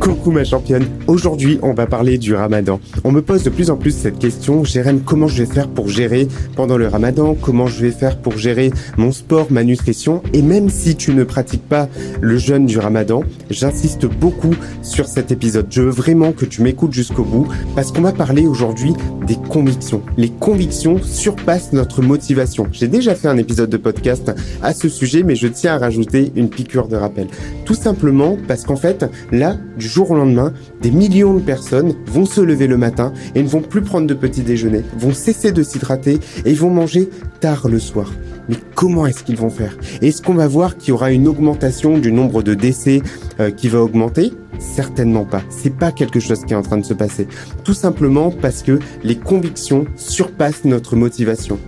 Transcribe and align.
Coucou 0.00 0.32
ma 0.32 0.42
championne, 0.42 0.86
aujourd'hui 1.06 1.58
on 1.62 1.74
va 1.74 1.86
parler 1.86 2.18
du 2.18 2.34
ramadan. 2.34 2.80
On 3.04 3.12
me 3.12 3.22
pose 3.22 3.44
de 3.44 3.50
plus 3.50 3.70
en 3.70 3.76
plus 3.76 3.92
cette 3.92 4.18
question, 4.18 4.64
Jérém, 4.64 5.00
comment 5.00 5.28
je 5.28 5.42
vais 5.44 5.52
faire 5.52 5.68
pour 5.68 5.88
gérer 5.88 6.26
pendant 6.56 6.76
le 6.76 6.88
ramadan, 6.88 7.36
comment 7.40 7.66
je 7.66 7.82
vais 7.82 7.90
faire 7.92 8.18
pour 8.18 8.36
gérer 8.36 8.72
mon 8.96 9.12
sport, 9.12 9.48
ma 9.50 9.62
nutrition, 9.62 10.22
et 10.32 10.42
même 10.42 10.70
si 10.70 10.96
tu 10.96 11.14
ne 11.14 11.24
pratiques 11.24 11.68
pas 11.68 11.88
le 12.20 12.36
jeûne 12.36 12.66
du 12.66 12.78
ramadan, 12.78 13.22
j'insiste 13.50 14.06
beaucoup 14.06 14.54
sur 14.82 15.06
cet 15.06 15.30
épisode. 15.30 15.66
Je 15.70 15.82
veux 15.82 15.90
vraiment 15.90 16.32
que 16.32 16.46
tu 16.46 16.62
m'écoutes 16.62 16.92
jusqu'au 16.92 17.24
bout, 17.24 17.46
parce 17.76 17.92
qu'on 17.92 18.02
va 18.02 18.12
parler 18.12 18.46
aujourd'hui 18.46 18.94
des 19.26 19.36
convictions. 19.36 20.02
Les 20.16 20.30
convictions 20.30 21.00
surpassent 21.02 21.72
notre 21.72 22.02
motivation. 22.02 22.66
J'ai 22.72 22.88
déjà 22.88 23.14
fait 23.14 23.28
un 23.28 23.36
épisode 23.36 23.70
de 23.70 23.76
podcast 23.76 24.32
à 24.62 24.72
ce 24.72 24.88
sujet, 24.88 25.22
mais 25.22 25.36
je 25.36 25.46
tiens 25.46 25.74
à 25.74 25.78
rajouter 25.78 26.32
une 26.34 26.48
piqûre 26.48 26.88
de 26.88 26.96
rappel. 26.96 27.28
Tout 27.64 27.74
simplement 27.74 28.36
parce 28.48 28.64
qu'en 28.64 28.76
fait, 28.76 29.04
là, 29.30 29.56
du 29.82 29.88
jour 29.88 30.12
au 30.12 30.14
lendemain, 30.14 30.52
des 30.80 30.92
millions 30.92 31.34
de 31.34 31.40
personnes 31.40 31.94
vont 32.06 32.24
se 32.24 32.40
lever 32.40 32.68
le 32.68 32.76
matin 32.76 33.12
et 33.34 33.42
ne 33.42 33.48
vont 33.48 33.62
plus 33.62 33.82
prendre 33.82 34.06
de 34.06 34.14
petit 34.14 34.42
déjeuner, 34.42 34.84
vont 34.96 35.12
cesser 35.12 35.50
de 35.50 35.64
s'hydrater 35.64 36.20
et 36.44 36.54
vont 36.54 36.70
manger 36.70 37.10
tard 37.40 37.66
le 37.68 37.80
soir. 37.80 38.12
Mais 38.48 38.54
comment 38.76 39.06
est-ce 39.06 39.24
qu'ils 39.24 39.36
vont 39.36 39.50
faire? 39.50 39.76
Est-ce 40.00 40.22
qu'on 40.22 40.34
va 40.34 40.46
voir 40.46 40.76
qu'il 40.76 40.90
y 40.90 40.92
aura 40.92 41.10
une 41.10 41.26
augmentation 41.26 41.98
du 41.98 42.12
nombre 42.12 42.44
de 42.44 42.54
décès 42.54 43.02
euh, 43.40 43.50
qui 43.50 43.68
va 43.68 43.82
augmenter? 43.82 44.32
Certainement 44.60 45.24
pas. 45.24 45.42
C'est 45.50 45.76
pas 45.76 45.90
quelque 45.90 46.20
chose 46.20 46.44
qui 46.44 46.52
est 46.52 46.56
en 46.56 46.62
train 46.62 46.78
de 46.78 46.84
se 46.84 46.94
passer. 46.94 47.26
Tout 47.64 47.74
simplement 47.74 48.30
parce 48.30 48.62
que 48.62 48.78
les 49.02 49.16
convictions 49.16 49.86
surpassent 49.96 50.64
notre 50.64 50.94
motivation. 50.94 51.58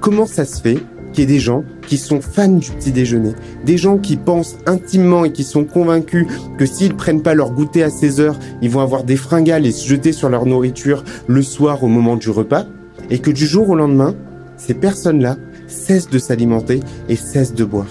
Comment 0.00 0.26
ça 0.26 0.44
se 0.44 0.60
fait 0.60 0.78
qu'il 1.12 1.24
y 1.24 1.26
des 1.26 1.40
gens 1.40 1.64
qui 1.86 1.98
sont 1.98 2.20
fans 2.20 2.48
du 2.48 2.70
petit 2.70 2.92
déjeuner, 2.92 3.32
des 3.64 3.76
gens 3.76 3.98
qui 3.98 4.16
pensent 4.16 4.56
intimement 4.66 5.24
et 5.24 5.32
qui 5.32 5.44
sont 5.44 5.64
convaincus 5.64 6.26
que 6.58 6.66
s'ils 6.66 6.94
prennent 6.94 7.22
pas 7.22 7.34
leur 7.34 7.52
goûter 7.52 7.82
à 7.82 7.90
16 7.90 8.20
heures, 8.20 8.38
ils 8.62 8.70
vont 8.70 8.80
avoir 8.80 9.04
des 9.04 9.16
fringales 9.16 9.66
et 9.66 9.72
se 9.72 9.86
jeter 9.86 10.12
sur 10.12 10.28
leur 10.28 10.46
nourriture 10.46 11.04
le 11.26 11.42
soir 11.42 11.82
au 11.82 11.88
moment 11.88 12.16
du 12.16 12.30
repas, 12.30 12.66
et 13.10 13.18
que 13.18 13.30
du 13.30 13.46
jour 13.46 13.68
au 13.70 13.74
lendemain, 13.74 14.14
ces 14.56 14.74
personnes-là 14.74 15.36
cessent 15.66 16.10
de 16.10 16.18
s'alimenter 16.18 16.80
et 17.08 17.16
cessent 17.16 17.54
de 17.54 17.64
boire. 17.64 17.88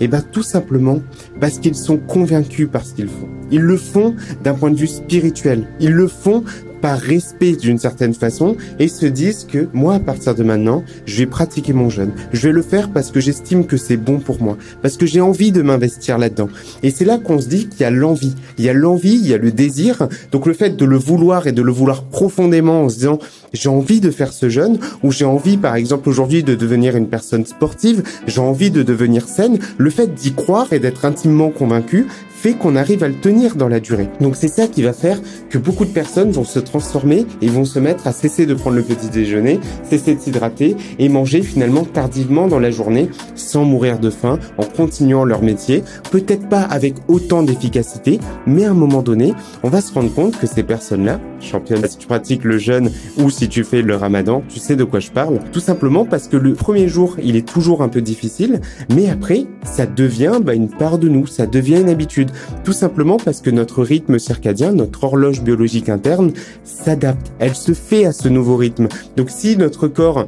Et 0.00 0.06
eh 0.06 0.08
bien 0.08 0.20
tout 0.20 0.42
simplement 0.42 1.00
parce 1.40 1.60
qu'ils 1.60 1.76
sont 1.76 1.96
convaincus 1.96 2.68
par 2.70 2.84
ce 2.84 2.94
qu'ils 2.94 3.08
font. 3.08 3.28
Ils 3.52 3.60
le 3.60 3.76
font 3.76 4.16
d'un 4.42 4.54
point 4.54 4.70
de 4.70 4.76
vue 4.76 4.88
spirituel. 4.88 5.68
Ils 5.78 5.92
le 5.92 6.08
font 6.08 6.42
par 6.82 6.98
respect 6.98 7.52
d'une 7.52 7.78
certaine 7.78 8.12
façon 8.12 8.56
et 8.78 8.88
se 8.88 9.06
disent 9.06 9.46
que 9.50 9.68
moi 9.72 9.94
à 9.94 10.00
partir 10.00 10.34
de 10.34 10.42
maintenant 10.42 10.82
je 11.06 11.16
vais 11.18 11.26
pratiquer 11.26 11.72
mon 11.72 11.88
jeûne. 11.88 12.12
Je 12.32 12.48
vais 12.48 12.52
le 12.52 12.62
faire 12.62 12.90
parce 12.90 13.10
que 13.10 13.20
j'estime 13.20 13.64
que 13.64 13.78
c'est 13.78 13.96
bon 13.96 14.18
pour 14.18 14.42
moi 14.42 14.58
parce 14.82 14.98
que 14.98 15.06
j'ai 15.06 15.20
envie 15.20 15.52
de 15.52 15.62
m'investir 15.62 16.18
là-dedans. 16.18 16.48
Et 16.82 16.90
c'est 16.90 17.04
là 17.04 17.18
qu'on 17.18 17.40
se 17.40 17.46
dit 17.46 17.68
qu'il 17.68 17.80
y 17.80 17.84
a 17.84 17.90
l'envie. 17.90 18.34
Il 18.58 18.64
y 18.64 18.68
a 18.68 18.74
l'envie 18.74 19.14
il 19.14 19.26
y 19.26 19.32
a 19.32 19.38
le 19.38 19.52
désir. 19.52 20.08
Donc 20.32 20.46
le 20.46 20.52
fait 20.52 20.76
de 20.76 20.84
le 20.84 20.96
vouloir 20.96 21.46
et 21.46 21.52
de 21.52 21.62
le 21.62 21.72
vouloir 21.72 22.04
profondément 22.04 22.82
en 22.82 22.88
se 22.88 22.96
disant 22.96 23.18
j'ai 23.52 23.68
envie 23.68 24.00
de 24.00 24.10
faire 24.10 24.32
ce 24.32 24.48
jeûne 24.48 24.78
ou 25.02 25.12
j'ai 25.12 25.24
envie 25.24 25.56
par 25.56 25.76
exemple 25.76 26.08
aujourd'hui 26.08 26.42
de 26.42 26.54
devenir 26.54 26.96
une 26.96 27.08
personne 27.08 27.46
sportive 27.46 28.02
j'ai 28.26 28.40
envie 28.40 28.70
de 28.70 28.82
devenir 28.82 29.28
saine 29.28 29.58
le 29.78 29.90
fait 29.90 30.14
d'y 30.14 30.32
croire 30.32 30.72
et 30.72 30.78
d'être 30.78 31.04
intimement 31.04 31.50
convaincu 31.50 32.06
fait 32.42 32.54
qu'on 32.54 32.74
arrive 32.74 33.04
à 33.04 33.08
le 33.08 33.14
tenir 33.14 33.54
dans 33.54 33.68
la 33.68 33.78
durée. 33.78 34.08
Donc 34.20 34.34
c'est 34.34 34.48
ça 34.48 34.66
qui 34.66 34.82
va 34.82 34.92
faire 34.92 35.20
que 35.48 35.58
beaucoup 35.58 35.84
de 35.84 35.90
personnes 35.90 36.32
vont 36.32 36.42
se 36.42 36.58
transformer 36.58 37.24
et 37.40 37.46
vont 37.46 37.64
se 37.64 37.78
mettre 37.78 38.08
à 38.08 38.12
cesser 38.12 38.46
de 38.46 38.54
prendre 38.54 38.74
le 38.74 38.82
petit 38.82 39.10
déjeuner, 39.10 39.60
cesser 39.84 40.16
de 40.16 40.20
s'hydrater 40.20 40.76
et 40.98 41.08
manger 41.08 41.42
finalement 41.42 41.84
tardivement 41.84 42.48
dans 42.48 42.58
la 42.58 42.72
journée 42.72 43.08
sans 43.36 43.64
mourir 43.64 44.00
de 44.00 44.10
faim 44.10 44.40
en 44.58 44.64
continuant 44.64 45.24
leur 45.24 45.42
métier. 45.42 45.84
Peut-être 46.10 46.48
pas 46.48 46.62
avec 46.62 46.94
autant 47.06 47.44
d'efficacité, 47.44 48.18
mais 48.44 48.64
à 48.64 48.72
un 48.72 48.74
moment 48.74 49.02
donné, 49.02 49.34
on 49.62 49.68
va 49.68 49.80
se 49.80 49.92
rendre 49.92 50.12
compte 50.12 50.36
que 50.36 50.48
ces 50.48 50.64
personnes-là, 50.64 51.20
championnes, 51.38 51.86
si 51.88 51.96
tu 51.96 52.08
pratiques 52.08 52.42
le 52.42 52.58
jeûne 52.58 52.90
ou 53.18 53.30
si 53.30 53.48
tu 53.48 53.62
fais 53.62 53.82
le 53.82 53.94
ramadan, 53.94 54.42
tu 54.48 54.58
sais 54.58 54.74
de 54.74 54.82
quoi 54.82 54.98
je 54.98 55.12
parle. 55.12 55.38
Tout 55.52 55.60
simplement 55.60 56.04
parce 56.04 56.26
que 56.26 56.36
le 56.36 56.54
premier 56.54 56.88
jour, 56.88 57.18
il 57.22 57.36
est 57.36 57.46
toujours 57.46 57.82
un 57.82 57.88
peu 57.88 58.00
difficile, 58.00 58.60
mais 58.92 59.08
après, 59.08 59.46
ça 59.62 59.86
devient 59.86 60.40
bah, 60.42 60.54
une 60.54 60.70
part 60.70 60.98
de 60.98 61.08
nous, 61.08 61.28
ça 61.28 61.46
devient 61.46 61.80
une 61.80 61.88
habitude. 61.88 62.31
Tout 62.64 62.72
simplement 62.72 63.16
parce 63.16 63.40
que 63.40 63.50
notre 63.50 63.82
rythme 63.82 64.18
circadien, 64.18 64.72
notre 64.72 65.04
horloge 65.04 65.42
biologique 65.42 65.88
interne, 65.88 66.32
s'adapte. 66.64 67.32
Elle 67.38 67.54
se 67.54 67.72
fait 67.72 68.04
à 68.04 68.12
ce 68.12 68.28
nouveau 68.28 68.56
rythme. 68.56 68.88
Donc 69.16 69.30
si 69.30 69.56
notre 69.56 69.88
corps 69.88 70.26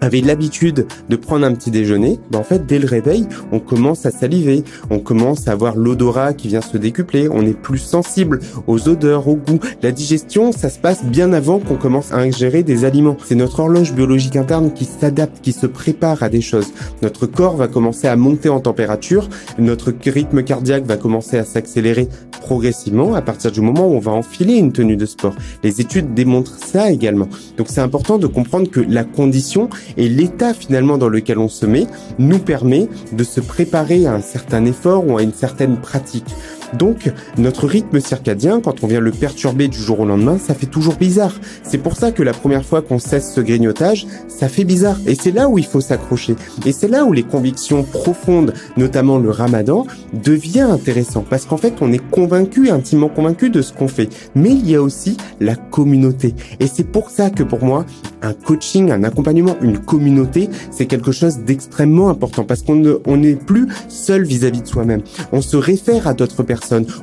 avait 0.00 0.20
l'habitude 0.20 0.86
de 1.08 1.16
prendre 1.16 1.46
un 1.46 1.54
petit 1.54 1.70
déjeuner, 1.70 2.18
ben 2.30 2.38
en 2.38 2.42
fait, 2.42 2.66
dès 2.66 2.78
le 2.78 2.86
réveil, 2.86 3.26
on 3.52 3.60
commence 3.60 4.06
à 4.06 4.10
saliver, 4.10 4.64
on 4.90 4.98
commence 4.98 5.48
à 5.48 5.52
avoir 5.52 5.76
l'odorat 5.76 6.34
qui 6.34 6.48
vient 6.48 6.60
se 6.60 6.76
décupler, 6.76 7.28
on 7.30 7.42
est 7.46 7.58
plus 7.58 7.78
sensible 7.78 8.40
aux 8.66 8.88
odeurs, 8.88 9.28
au 9.28 9.36
goût. 9.36 9.58
La 9.82 9.92
digestion, 9.92 10.52
ça 10.52 10.68
se 10.68 10.78
passe 10.78 11.04
bien 11.04 11.32
avant 11.32 11.58
qu'on 11.58 11.76
commence 11.76 12.12
à 12.12 12.16
ingérer 12.16 12.62
des 12.62 12.84
aliments. 12.84 13.16
C'est 13.24 13.34
notre 13.34 13.60
horloge 13.60 13.92
biologique 13.92 14.36
interne 14.36 14.72
qui 14.72 14.84
s'adapte, 14.84 15.40
qui 15.40 15.52
se 15.52 15.66
prépare 15.66 16.22
à 16.22 16.28
des 16.28 16.40
choses. 16.40 16.72
Notre 17.02 17.26
corps 17.26 17.56
va 17.56 17.68
commencer 17.68 18.08
à 18.08 18.16
monter 18.16 18.48
en 18.48 18.60
température, 18.60 19.28
notre 19.58 19.92
rythme 20.04 20.42
cardiaque 20.42 20.84
va 20.84 20.96
commencer 20.96 21.38
à 21.38 21.44
s'accélérer 21.44 22.08
progressivement 22.40 23.14
à 23.14 23.22
partir 23.22 23.50
du 23.50 23.60
moment 23.60 23.86
où 23.86 23.94
on 23.94 23.98
va 23.98 24.12
enfiler 24.12 24.54
une 24.54 24.72
tenue 24.72 24.96
de 24.96 25.06
sport. 25.06 25.34
Les 25.62 25.80
études 25.80 26.14
démontrent 26.14 26.58
ça 26.58 26.90
également. 26.90 27.28
Donc 27.56 27.66
c'est 27.68 27.80
important 27.80 28.18
de 28.18 28.26
comprendre 28.26 28.70
que 28.70 28.80
la 28.80 29.04
condition 29.04 29.68
et 29.96 30.08
l'état 30.08 30.54
finalement 30.54 30.98
dans 30.98 31.08
lequel 31.08 31.38
on 31.38 31.48
se 31.48 31.66
met 31.66 31.86
nous 32.18 32.38
permet 32.38 32.88
de 33.12 33.24
se 33.24 33.40
préparer 33.40 34.06
à 34.06 34.14
un 34.14 34.20
certain 34.20 34.64
effort 34.64 35.06
ou 35.06 35.18
à 35.18 35.22
une 35.22 35.32
certaine 35.32 35.76
pratique. 35.76 36.34
Donc, 36.74 37.12
notre 37.38 37.66
rythme 37.66 38.00
circadien, 38.00 38.60
quand 38.60 38.82
on 38.82 38.86
vient 38.86 39.00
le 39.00 39.12
perturber 39.12 39.68
du 39.68 39.78
jour 39.78 40.00
au 40.00 40.04
lendemain, 40.04 40.38
ça 40.38 40.54
fait 40.54 40.66
toujours 40.66 40.96
bizarre. 40.96 41.34
C'est 41.62 41.78
pour 41.78 41.96
ça 41.96 42.12
que 42.12 42.22
la 42.22 42.32
première 42.32 42.64
fois 42.64 42.82
qu'on 42.82 42.98
cesse 42.98 43.32
ce 43.32 43.40
grignotage, 43.40 44.06
ça 44.28 44.48
fait 44.48 44.64
bizarre. 44.64 44.98
Et 45.06 45.14
c'est 45.14 45.30
là 45.30 45.48
où 45.48 45.58
il 45.58 45.64
faut 45.64 45.80
s'accrocher. 45.80 46.36
Et 46.64 46.72
c'est 46.72 46.88
là 46.88 47.04
où 47.04 47.12
les 47.12 47.22
convictions 47.22 47.82
profondes, 47.84 48.52
notamment 48.76 49.18
le 49.18 49.30
ramadan, 49.30 49.86
devient 50.24 50.60
intéressant. 50.60 51.24
Parce 51.28 51.46
qu'en 51.46 51.56
fait, 51.56 51.74
on 51.80 51.92
est 51.92 52.10
convaincu, 52.10 52.70
intimement 52.70 53.08
convaincu 53.08 53.50
de 53.50 53.62
ce 53.62 53.72
qu'on 53.72 53.88
fait. 53.88 54.08
Mais 54.34 54.50
il 54.50 54.68
y 54.68 54.74
a 54.74 54.82
aussi 54.82 55.16
la 55.40 55.54
communauté. 55.54 56.34
Et 56.60 56.66
c'est 56.66 56.84
pour 56.84 57.10
ça 57.10 57.30
que 57.30 57.42
pour 57.42 57.64
moi, 57.64 57.86
un 58.22 58.32
coaching, 58.32 58.90
un 58.90 59.04
accompagnement, 59.04 59.56
une 59.62 59.78
communauté, 59.78 60.50
c'est 60.70 60.86
quelque 60.86 61.12
chose 61.12 61.38
d'extrêmement 61.38 62.08
important. 62.08 62.44
Parce 62.44 62.62
qu'on 62.62 62.76
n'est 63.16 63.36
plus 63.36 63.68
seul 63.88 64.24
vis-à-vis 64.24 64.62
de 64.62 64.66
soi-même. 64.66 65.02
On 65.32 65.40
se 65.40 65.56
réfère 65.56 66.06
à 66.08 66.14
d'autres 66.14 66.42
personnes 66.42 66.55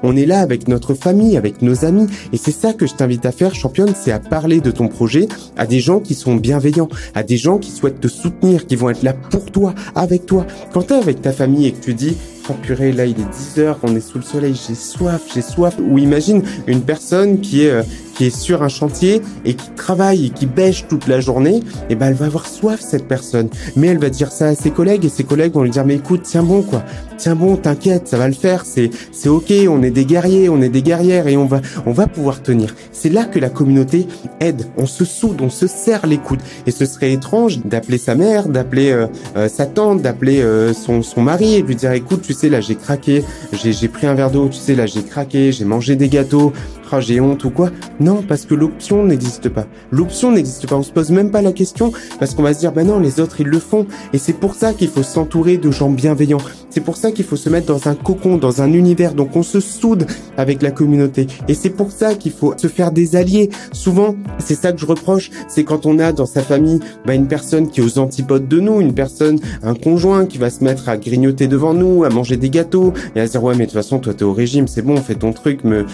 on 0.04 0.16
est 0.16 0.26
là 0.26 0.42
avec 0.42 0.68
notre 0.68 0.94
famille, 0.94 1.38
avec 1.38 1.62
nos 1.62 1.86
amis. 1.86 2.08
Et 2.32 2.38
c'est 2.38 2.52
ça 2.52 2.74
que 2.74 2.88
je 2.88 2.94
t'invite 2.94 3.26
à 3.26 3.32
faire, 3.32 3.56
championne, 3.56 3.94
c'est 3.96 4.12
à 4.12 4.20
parler 4.20 4.62
de 4.62 4.72
ton 4.72 4.88
projet 4.88 5.28
à 5.58 5.66
des 5.66 5.80
gens 5.80 6.00
qui 6.00 6.16
sont 6.16 6.36
bienveillants, 6.36 6.90
à 7.16 7.24
des 7.24 7.38
gens 7.38 7.58
qui 7.58 7.72
souhaitent 7.72 8.02
te 8.02 8.08
soutenir, 8.08 8.66
qui 8.68 8.76
vont 8.76 8.90
être 8.90 9.04
là 9.04 9.14
pour 9.14 9.46
toi, 9.52 9.74
avec 9.96 10.26
toi. 10.26 10.46
Quand 10.74 10.84
t'es 10.84 10.96
avec 10.96 11.22
ta 11.22 11.32
famille 11.32 11.68
et 11.68 11.72
que 11.72 11.84
tu 11.84 11.94
dis, 11.94 12.16
oh 12.50 12.54
purée, 12.62 12.92
là 12.92 13.06
il 13.06 13.20
est 13.20 13.56
10 13.56 13.60
heures, 13.60 13.80
on 13.84 13.96
est 13.96 14.02
sous 14.02 14.18
le 14.18 14.24
soleil, 14.24 14.56
j'ai 14.68 14.76
soif, 14.76 15.22
j'ai 15.34 15.42
soif. 15.42 15.76
Ou 15.80 15.98
imagine 15.98 16.44
une 16.68 16.82
personne 16.82 17.40
qui 17.42 17.64
est 17.64 17.72
euh, 17.72 17.84
qui 18.16 18.26
est 18.26 18.36
sur 18.36 18.64
un 18.64 18.70
chantier 18.70 19.22
et 19.46 19.54
qui 19.54 19.70
travaille 19.72 20.28
et 20.28 20.30
qui 20.30 20.46
bêche 20.46 20.86
toute 20.88 21.08
la 21.08 21.20
journée, 21.20 21.58
et 21.58 21.62
eh 21.90 21.96
ben 21.96 22.08
elle 22.08 22.14
va 22.14 22.26
avoir 22.26 22.48
soif 22.48 22.80
cette 22.82 23.08
personne. 23.08 23.50
Mais 23.76 23.88
elle 23.88 24.00
va 24.00 24.10
dire 24.10 24.32
ça 24.32 24.48
à 24.48 24.56
ses 24.56 24.72
collègues 24.72 25.06
et 25.06 25.10
ses 25.10 25.24
collègues 25.24 25.54
vont 25.54 25.64
lui 25.64 25.70
dire 25.70 25.86
mais 25.86 25.96
écoute 25.96 26.22
tiens 26.24 26.44
bon 26.44 26.62
quoi, 26.62 26.84
tiens 27.18 27.36
bon 27.36 27.56
t'inquiète 27.56 28.08
ça 28.08 28.18
va 28.18 28.28
le 28.28 28.34
faire, 28.34 28.66
c'est 28.66 28.90
c'est 29.12 29.30
ok, 29.30 29.52
on 29.70 29.84
est 29.84 29.92
des 29.92 30.06
guerriers, 30.06 30.50
on 30.50 30.62
est 30.62 30.70
des 30.70 30.82
guerrières 30.82 31.28
et 31.28 31.38
on 31.38 31.46
va 31.46 31.62
on 31.86 31.92
va 31.92 32.08
pouvoir 32.08 32.42
tenir. 32.42 32.76
C'est 32.92 33.10
là 33.10 33.26
que 33.26 33.40
la 33.40 33.50
communauté 33.50 34.08
aide, 34.40 34.66
on 34.78 34.86
se 34.86 35.06
soude, 35.06 35.42
on 35.42 35.50
se 35.50 35.68
serre 35.68 36.08
les 36.08 36.18
coudes. 36.18 36.42
Et 36.66 36.72
ce 36.72 36.86
serait 36.86 37.12
étrange 37.12 37.60
d'appeler 37.66 37.98
sa 37.98 38.16
mère, 38.16 38.48
d'appeler 38.48 38.92
euh, 38.92 39.08
euh, 39.36 39.48
sa 39.48 39.66
tante, 39.66 40.02
d'appeler 40.02 40.42
euh, 40.42 40.74
son 40.74 41.02
son 41.02 41.22
mari 41.22 41.56
et 41.56 41.62
lui 41.62 41.76
dire 41.76 41.92
écoute 41.92 42.22
tu 42.22 42.34
sais 42.34 42.50
là 42.50 42.62
j'ai 42.62 42.76
craqué, 42.76 43.24
j'ai 43.52 43.74
j'ai 43.74 43.88
pris 43.88 44.08
un 44.08 44.14
verre 44.14 44.32
d'eau, 44.32 44.48
tu 44.50 44.58
sais 44.58 44.76
là 44.76 44.86
j'ai 44.86 45.04
craqué, 45.04 45.52
j'ai 45.52 45.66
mangé 45.66 45.96
des 45.96 46.10
gâteaux, 46.10 46.54
j'ai 47.00 47.20
honte 47.20 47.44
ou 47.44 47.50
quoi. 47.50 47.70
Non, 48.00 48.24
parce 48.28 48.46
que 48.46 48.56
l'option 48.56 49.04
n'existe 49.04 49.50
pas. 49.50 49.66
L'option 49.92 50.32
n'existe 50.32 50.68
pas. 50.68 50.76
On 50.76 50.84
se 50.84 50.92
pose 50.92 51.10
même 51.12 51.32
pas 51.32 51.42
la 51.42 51.52
question 51.52 51.92
parce 52.20 52.36
qu'on 52.36 52.44
va 52.44 52.54
se 52.54 52.60
dire, 52.60 52.72
bah 52.72 52.84
non, 52.84 53.00
les 53.00 53.20
autres, 53.20 53.42
ils 53.42 53.48
le 53.48 53.60
font. 53.60 53.86
Et 54.14 54.18
c'est 54.18 54.34
pour 54.34 54.56
ça 54.56 54.74
qu'il 54.74 54.90
faut 54.90 55.04
s'entourer 55.04 55.58
de 55.58 55.72
gens 55.72 55.90
bienveillants. 55.90 56.42
C'est 56.70 56.82
pour 56.82 56.98
ça 56.98 57.12
qu'il 57.12 57.26
faut 57.26 57.36
se 57.36 57.50
mettre 57.50 57.68
dans 57.68 57.88
un 57.88 57.96
cocon, 57.96 58.38
dans 58.38 58.62
un 58.62 58.72
univers. 58.74 59.14
Donc 59.14 59.36
on 59.36 59.44
se 59.44 59.60
soude 59.60 60.06
avec 60.38 60.62
la 60.62 60.72
communauté. 60.72 61.28
Et 61.48 61.54
c'est 61.54 61.70
pour 61.70 61.92
ça 61.92 62.16
qu'il 62.16 62.32
faut 62.32 62.54
se 62.58 62.68
faire 62.68 62.92
des 62.92 63.16
alliés. 63.16 63.50
Souvent, 63.72 64.16
c'est 64.40 64.56
ça 64.56 64.72
que 64.72 64.80
je 64.80 64.86
reproche, 64.86 65.30
c'est 65.48 65.64
quand 65.64 65.86
on 65.86 66.00
a 66.00 66.12
dans 66.12 66.26
sa 66.26 66.42
famille 66.42 66.80
bah, 67.06 67.14
une 67.14 67.28
personne 67.28 67.70
qui 67.70 67.80
est 67.80 67.84
aux 67.84 68.00
antipodes 68.00 68.48
de 68.48 68.60
nous, 68.60 68.82
une 68.82 68.94
personne, 68.94 69.40
un 69.62 69.76
conjoint 69.76 70.26
qui 70.26 70.38
va 70.38 70.50
se 70.50 70.64
mettre 70.64 70.90
à 70.90 70.98
grignoter 70.98 71.48
devant 71.48 71.74
nous, 71.74 72.04
à 72.04 72.10
manger 72.10 72.38
des 72.38 72.50
gâteaux 72.50 72.94
et 73.16 73.20
à 73.20 73.28
dire 73.28 73.44
ouais 73.44 73.54
mais 73.56 73.66
de 73.66 73.72
toute 73.72 73.80
façon 73.80 74.00
toi 74.00 74.14
t'es 74.14 74.24
au 74.24 74.34
régime, 74.34 74.68
c'est 74.68 74.82
bon, 74.82 74.98
fais 74.98 75.16
ton 75.16 75.34
truc, 75.34 75.64
me 75.64 75.86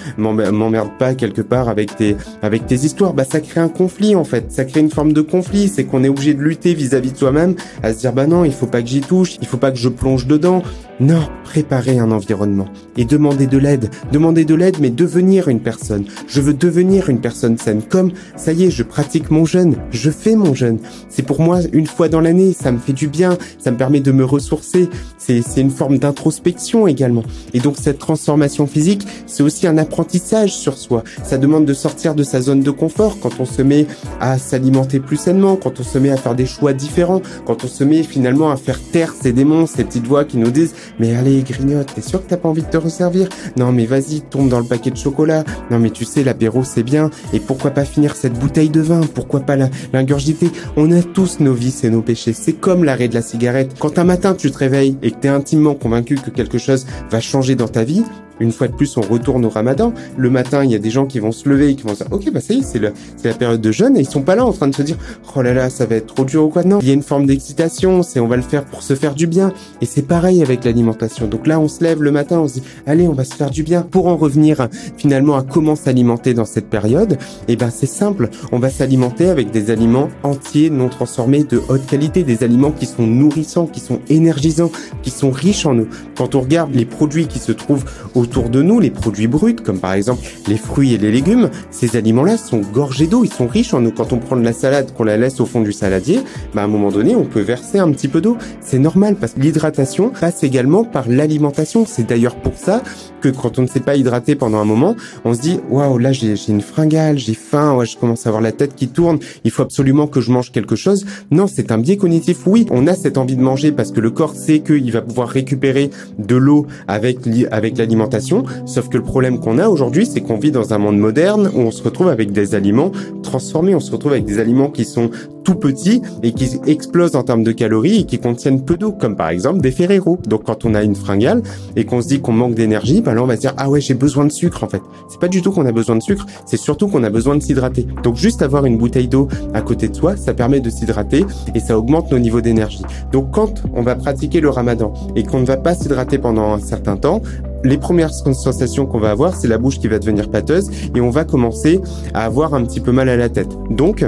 m'emmerde 0.79 0.97
pas 0.97 1.15
quelque 1.15 1.41
part 1.41 1.69
avec 1.69 1.95
tes 1.95 2.15
avec 2.41 2.65
tes 2.67 2.75
histoires, 2.75 3.13
bah 3.13 3.25
ça 3.29 3.39
crée 3.39 3.59
un 3.59 3.69
conflit 3.69 4.15
en 4.15 4.23
fait, 4.23 4.51
ça 4.51 4.65
crée 4.65 4.79
une 4.79 4.89
forme 4.89 5.13
de 5.13 5.21
conflit, 5.21 5.67
c'est 5.67 5.83
qu'on 5.83 6.03
est 6.03 6.09
obligé 6.09 6.33
de 6.33 6.41
lutter 6.41 6.73
vis-à-vis 6.73 7.11
de 7.11 7.17
soi-même, 7.17 7.55
à 7.83 7.93
se 7.93 7.99
dire 7.99 8.13
bah 8.13 8.27
non, 8.27 8.45
il 8.45 8.53
faut 8.53 8.67
pas 8.67 8.81
que 8.81 8.87
j'y 8.87 9.01
touche, 9.01 9.37
il 9.41 9.47
faut 9.47 9.57
pas 9.57 9.71
que 9.71 9.77
je 9.77 9.89
plonge 9.89 10.27
dedans. 10.27 10.63
Non, 11.01 11.29
préparer 11.45 11.97
un 11.97 12.11
environnement 12.11 12.67
et 12.97 13.05
demander 13.05 13.47
de 13.47 13.57
l'aide, 13.57 13.89
demander 14.11 14.43
de 14.43 14.53
l'aide 14.53 14.77
mais 14.81 14.89
devenir 14.89 15.47
une 15.47 15.61
personne. 15.61 16.03
Je 16.27 16.41
veux 16.41 16.53
devenir 16.53 17.09
une 17.09 17.21
personne 17.21 17.57
saine. 17.57 17.81
Comme 17.81 18.11
ça 18.35 18.51
y 18.51 18.65
est, 18.65 18.69
je 18.69 18.83
pratique 18.83 19.31
mon 19.31 19.45
jeûne, 19.45 19.77
je 19.91 20.11
fais 20.11 20.35
mon 20.35 20.53
jeûne. 20.53 20.79
C'est 21.07 21.23
pour 21.23 21.39
moi 21.39 21.59
une 21.71 21.87
fois 21.87 22.09
dans 22.09 22.19
l'année, 22.19 22.51
ça 22.51 22.73
me 22.73 22.79
fait 22.79 22.91
du 22.91 23.07
bien, 23.07 23.37
ça 23.59 23.71
me 23.71 23.77
permet 23.77 24.01
de 24.01 24.11
me 24.11 24.25
ressourcer, 24.25 24.89
c'est 25.17 25.41
une 25.55 25.71
forme 25.71 25.99
d'introspection 25.99 26.85
également. 26.85 27.23
Et 27.53 27.61
donc 27.61 27.75
cette 27.79 27.99
transformation 27.99 28.67
physique, 28.67 29.07
c'est 29.25 29.43
aussi 29.43 29.67
un 29.67 29.77
apprentissage 29.77 30.53
sur 30.53 30.68
soi. 30.77 31.03
Ça 31.23 31.37
demande 31.37 31.65
de 31.65 31.73
sortir 31.73 32.15
de 32.15 32.23
sa 32.23 32.41
zone 32.41 32.61
de 32.61 32.71
confort 32.71 33.17
quand 33.21 33.39
on 33.39 33.45
se 33.45 33.61
met 33.61 33.87
à 34.19 34.37
s'alimenter 34.37 34.99
plus 34.99 35.17
sainement, 35.17 35.55
quand 35.55 35.79
on 35.79 35.83
se 35.83 35.97
met 35.97 36.09
à 36.09 36.17
faire 36.17 36.35
des 36.35 36.45
choix 36.45 36.73
différents, 36.73 37.21
quand 37.45 37.63
on 37.63 37.67
se 37.67 37.83
met 37.83 38.03
finalement 38.03 38.51
à 38.51 38.57
faire 38.57 38.79
taire 38.79 39.13
ces 39.19 39.33
démons, 39.33 39.67
ces 39.67 39.83
petites 39.83 40.07
voix 40.07 40.25
qui 40.25 40.37
nous 40.37 40.51
disent 40.51 40.73
mais 40.99 41.15
allez 41.15 41.41
grignote, 41.41 41.93
t'es 41.93 42.01
sûr 42.01 42.23
que 42.23 42.29
t'as 42.29 42.37
pas 42.37 42.49
envie 42.49 42.63
de 42.63 42.67
te 42.67 42.77
resservir? 42.77 43.29
Non 43.57 43.71
mais 43.71 43.85
vas-y, 43.85 44.21
tombe 44.21 44.49
dans 44.49 44.59
le 44.59 44.65
paquet 44.65 44.91
de 44.91 44.97
chocolat. 44.97 45.43
Non 45.71 45.79
mais 45.79 45.89
tu 45.89 46.05
sais 46.05 46.23
l'apéro 46.23 46.63
c'est 46.63 46.83
bien 46.83 47.09
et 47.33 47.39
pourquoi 47.39 47.71
pas 47.71 47.85
finir 47.85 48.15
cette 48.15 48.37
bouteille 48.37 48.69
de 48.69 48.81
vin? 48.81 49.01
Pourquoi 49.13 49.41
pas 49.41 49.55
l'ingurgiter? 49.93 50.51
On 50.75 50.91
a 50.91 51.01
tous 51.01 51.39
nos 51.39 51.53
vices 51.53 51.83
et 51.83 51.89
nos 51.89 52.01
péchés. 52.01 52.33
C'est 52.33 52.53
comme 52.53 52.83
l'arrêt 52.83 53.07
de 53.07 53.15
la 53.15 53.21
cigarette. 53.21 53.75
Quand 53.79 53.97
un 53.99 54.03
matin 54.03 54.35
tu 54.35 54.51
te 54.51 54.57
réveilles 54.57 54.97
et 55.01 55.11
que 55.11 55.17
t'es 55.17 55.27
intimement 55.27 55.75
convaincu 55.75 56.15
que 56.15 56.29
quelque 56.29 56.57
chose 56.57 56.85
va 57.09 57.19
changer 57.19 57.55
dans 57.55 57.67
ta 57.67 57.83
vie, 57.83 58.03
une 58.39 58.51
fois 58.51 58.67
de 58.67 58.73
plus, 58.73 58.97
on 58.97 59.01
retourne 59.01 59.45
au 59.45 59.49
ramadan. 59.49 59.93
Le 60.17 60.29
matin, 60.29 60.63
il 60.63 60.71
y 60.71 60.75
a 60.75 60.79
des 60.79 60.89
gens 60.89 61.05
qui 61.05 61.19
vont 61.19 61.31
se 61.31 61.47
lever 61.49 61.69
et 61.69 61.75
qui 61.75 61.83
vont 61.83 61.93
dire, 61.93 62.07
ok, 62.11 62.31
bah 62.31 62.41
ça 62.41 62.53
y 62.53 62.59
est, 62.59 62.63
c'est 62.63 62.79
la 62.79 63.33
période 63.33 63.61
de 63.61 63.71
jeûne 63.71 63.97
et 63.97 64.01
ils 64.01 64.09
sont 64.09 64.21
pas 64.21 64.35
là 64.35 64.45
en 64.45 64.51
train 64.51 64.67
de 64.67 64.75
se 64.75 64.81
dire, 64.81 64.97
oh 65.35 65.41
là 65.41 65.53
là, 65.53 65.69
ça 65.69 65.85
va 65.85 65.95
être 65.95 66.13
trop 66.13 66.25
dur 66.25 66.45
ou 66.45 66.49
quoi. 66.49 66.63
Non, 66.63 66.79
il 66.81 66.87
y 66.87 66.91
a 66.91 66.93
une 66.93 67.03
forme 67.03 67.25
d'excitation, 67.25 68.03
c'est 68.03 68.19
on 68.19 68.27
va 68.27 68.35
le 68.35 68.41
faire 68.41 68.65
pour 68.65 68.83
se 68.83 68.95
faire 68.95 69.15
du 69.15 69.27
bien. 69.27 69.53
Et 69.81 69.85
c'est 69.85 70.01
pareil 70.01 70.41
avec 70.41 70.65
l'alimentation. 70.65 71.27
Donc 71.27 71.47
là, 71.47 71.59
on 71.59 71.67
se 71.67 71.83
lève 71.83 72.01
le 72.01 72.11
matin, 72.11 72.39
on 72.39 72.47
se 72.47 72.55
dit, 72.55 72.63
allez, 72.85 73.07
on 73.07 73.13
va 73.13 73.23
se 73.23 73.35
faire 73.35 73.49
du 73.49 73.63
bien. 73.63 73.81
Pour 73.81 74.07
en 74.07 74.17
revenir 74.17 74.67
finalement 74.97 75.35
à 75.35 75.43
comment 75.43 75.75
s'alimenter 75.75 76.33
dans 76.33 76.45
cette 76.45 76.69
période, 76.69 77.17
eh 77.47 77.55
ben 77.55 77.69
c'est 77.69 77.85
simple, 77.85 78.29
on 78.51 78.59
va 78.59 78.69
s'alimenter 78.69 79.29
avec 79.29 79.51
des 79.51 79.71
aliments 79.71 80.09
entiers, 80.23 80.69
non 80.69 80.89
transformés, 80.89 81.43
de 81.43 81.61
haute 81.69 81.85
qualité, 81.85 82.23
des 82.23 82.43
aliments 82.43 82.71
qui 82.71 82.85
sont 82.85 83.07
nourrissants, 83.07 83.67
qui 83.67 83.79
sont 83.79 83.99
énergisants, 84.09 84.71
qui 85.01 85.09
sont 85.09 85.31
riches 85.31 85.65
en 85.65 85.77
eau. 85.79 85.87
Quand 86.17 86.35
on 86.35 86.41
regarde 86.41 86.73
les 86.73 86.85
produits 86.85 87.27
qui 87.27 87.39
se 87.39 87.51
trouvent 87.51 87.85
au 88.15 88.25
autour 88.29 88.49
de 88.49 88.61
nous, 88.61 88.79
les 88.79 88.91
produits 88.91 89.25
bruts, 89.25 89.55
comme 89.55 89.79
par 89.79 89.93
exemple 89.93 90.21
les 90.47 90.57
fruits 90.57 90.93
et 90.93 90.99
les 90.99 91.11
légumes, 91.11 91.49
ces 91.71 91.97
aliments-là 91.97 92.37
sont 92.37 92.61
gorgés 92.61 93.07
d'eau, 93.07 93.23
ils 93.23 93.33
sont 93.33 93.47
riches 93.47 93.73
en 93.73 93.83
eau. 93.83 93.91
Quand 93.91 94.13
on 94.13 94.19
prend 94.19 94.35
de 94.35 94.43
la 94.43 94.53
salade, 94.53 94.93
qu'on 94.93 95.03
la 95.03 95.17
laisse 95.17 95.39
au 95.39 95.47
fond 95.47 95.61
du 95.61 95.73
saladier, 95.73 96.19
bah 96.53 96.61
à 96.61 96.65
un 96.65 96.67
moment 96.67 96.91
donné, 96.91 97.15
on 97.15 97.23
peut 97.25 97.41
verser 97.41 97.79
un 97.79 97.91
petit 97.91 98.07
peu 98.07 98.21
d'eau. 98.21 98.37
C'est 98.61 98.77
normal 98.77 99.15
parce 99.15 99.33
que 99.33 99.39
l'hydratation 99.39 100.09
passe 100.09 100.43
également 100.43 100.83
par 100.83 101.09
l'alimentation. 101.09 101.87
C'est 101.87 102.07
d'ailleurs 102.07 102.35
pour 102.35 102.53
ça 102.55 102.83
que 103.19 103.29
quand 103.29 103.59
on 103.59 103.63
ne 103.63 103.67
s'est 103.67 103.79
pas 103.79 103.95
hydraté 103.95 104.35
pendant 104.35 104.59
un 104.59 104.65
moment, 104.65 104.95
on 105.25 105.33
se 105.33 105.41
dit 105.41 105.59
waouh 105.69 105.97
là 105.97 106.11
j'ai 106.11 106.35
une 106.47 106.61
fringale, 106.61 107.17
j'ai 107.17 107.33
faim, 107.33 107.75
ouais, 107.75 107.85
je 107.85 107.97
commence 107.97 108.25
à 108.25 108.29
avoir 108.29 108.41
la 108.41 108.51
tête 108.51 108.75
qui 108.75 108.87
tourne, 108.87 109.19
il 109.43 109.51
faut 109.51 109.63
absolument 109.63 110.07
que 110.07 110.21
je 110.21 110.31
mange 110.31 110.51
quelque 110.51 110.75
chose. 110.75 111.05
Non, 111.31 111.47
c'est 111.47 111.71
un 111.71 111.77
biais 111.77 111.97
cognitif. 111.97 112.45
Oui, 112.45 112.65
on 112.71 112.87
a 112.87 112.95
cette 112.95 113.17
envie 113.17 113.35
de 113.35 113.41
manger 113.41 113.71
parce 113.71 113.91
que 113.91 113.99
le 113.99 114.11
corps 114.11 114.35
sait 114.35 114.59
qu'il 114.59 114.91
va 114.91 115.01
pouvoir 115.01 115.29
récupérer 115.29 115.89
de 116.17 116.35
l'eau 116.35 116.67
avec 116.87 117.19
avec 117.51 117.77
l'alimentation 117.77 118.43
Sauf 118.65 118.89
que 118.89 118.97
le 118.97 119.03
problème 119.03 119.39
qu'on 119.39 119.57
a 119.57 119.67
aujourd'hui, 119.67 120.05
c'est 120.05 120.21
qu'on 120.21 120.37
vit 120.37 120.51
dans 120.51 120.73
un 120.73 120.77
monde 120.77 120.97
moderne 120.97 121.49
où 121.53 121.59
on 121.59 121.71
se 121.71 121.83
retrouve 121.83 122.09
avec 122.09 122.31
des 122.31 122.55
aliments 122.55 122.91
transformés. 123.23 123.75
On 123.75 123.79
se 123.79 123.91
retrouve 123.91 124.13
avec 124.13 124.25
des 124.25 124.39
aliments 124.39 124.69
qui 124.69 124.85
sont 124.85 125.09
tout 125.43 125.55
petits 125.55 126.01
et 126.23 126.33
qui 126.33 126.59
explosent 126.67 127.15
en 127.15 127.23
termes 127.23 127.43
de 127.43 127.51
calories 127.51 128.01
et 128.01 128.03
qui 128.05 128.19
contiennent 128.19 128.63
peu 128.63 128.77
d'eau, 128.77 128.91
comme 128.91 129.15
par 129.15 129.29
exemple 129.29 129.61
des 129.61 129.71
Ferrero. 129.71 130.19
Donc 130.27 130.43
quand 130.43 130.65
on 130.65 130.75
a 130.75 130.83
une 130.83 130.95
fringale 130.95 131.41
et 131.75 131.85
qu'on 131.85 132.01
se 132.01 132.07
dit 132.07 132.21
qu'on 132.21 132.33
manque 132.33 132.55
d'énergie, 132.55 133.01
ben 133.01 133.13
là 133.13 133.23
on 133.23 133.27
va 133.27 133.35
se 133.35 133.41
dire 133.41 133.53
ah 133.57 133.69
ouais 133.69 133.81
j'ai 133.81 133.93
besoin 133.93 134.25
de 134.25 134.31
sucre 134.31 134.63
en 134.63 134.67
fait. 134.67 134.81
C'est 135.09 135.19
pas 135.19 135.27
du 135.27 135.41
tout 135.41 135.51
qu'on 135.51 135.65
a 135.65 135.71
besoin 135.71 135.95
de 135.95 136.03
sucre, 136.03 136.25
c'est 136.45 136.57
surtout 136.57 136.87
qu'on 136.87 137.03
a 137.03 137.09
besoin 137.09 137.35
de 137.35 137.41
s'hydrater. 137.41 137.87
Donc 138.03 138.15
juste 138.15 138.41
avoir 138.41 138.65
une 138.65 138.77
bouteille 138.77 139.07
d'eau 139.07 139.27
à 139.53 139.61
côté 139.61 139.87
de 139.87 139.95
soi, 139.95 140.15
ça 140.15 140.33
permet 140.33 140.59
de 140.59 140.69
s'hydrater 140.69 141.25
et 141.55 141.59
ça 141.59 141.77
augmente 141.77 142.11
nos 142.11 142.19
niveaux 142.19 142.41
d'énergie. 142.41 142.83
Donc 143.11 143.31
quand 143.31 143.63
on 143.73 143.81
va 143.81 143.95
pratiquer 143.95 144.41
le 144.41 144.49
ramadan 144.49 144.93
et 145.15 145.23
qu'on 145.23 145.39
ne 145.39 145.45
va 145.45 145.57
pas 145.57 145.75
s'hydrater 145.75 146.17
pendant 146.17 146.53
un 146.53 146.59
certain 146.59 146.97
temps, 146.97 147.21
les 147.63 147.77
premières 147.77 148.13
sensations 148.13 148.85
qu'on 148.85 148.99
va 148.99 149.11
avoir, 149.11 149.35
c'est 149.35 149.47
la 149.47 149.57
bouche 149.57 149.79
qui 149.79 149.87
va 149.87 149.99
devenir 149.99 150.29
pâteuse 150.29 150.69
et 150.95 151.01
on 151.01 151.09
va 151.09 151.25
commencer 151.25 151.81
à 152.13 152.25
avoir 152.25 152.53
un 152.53 152.63
petit 152.63 152.79
peu 152.79 152.91
mal 152.91 153.09
à 153.09 153.17
la 153.17 153.29
tête. 153.29 153.49
Donc, 153.69 154.05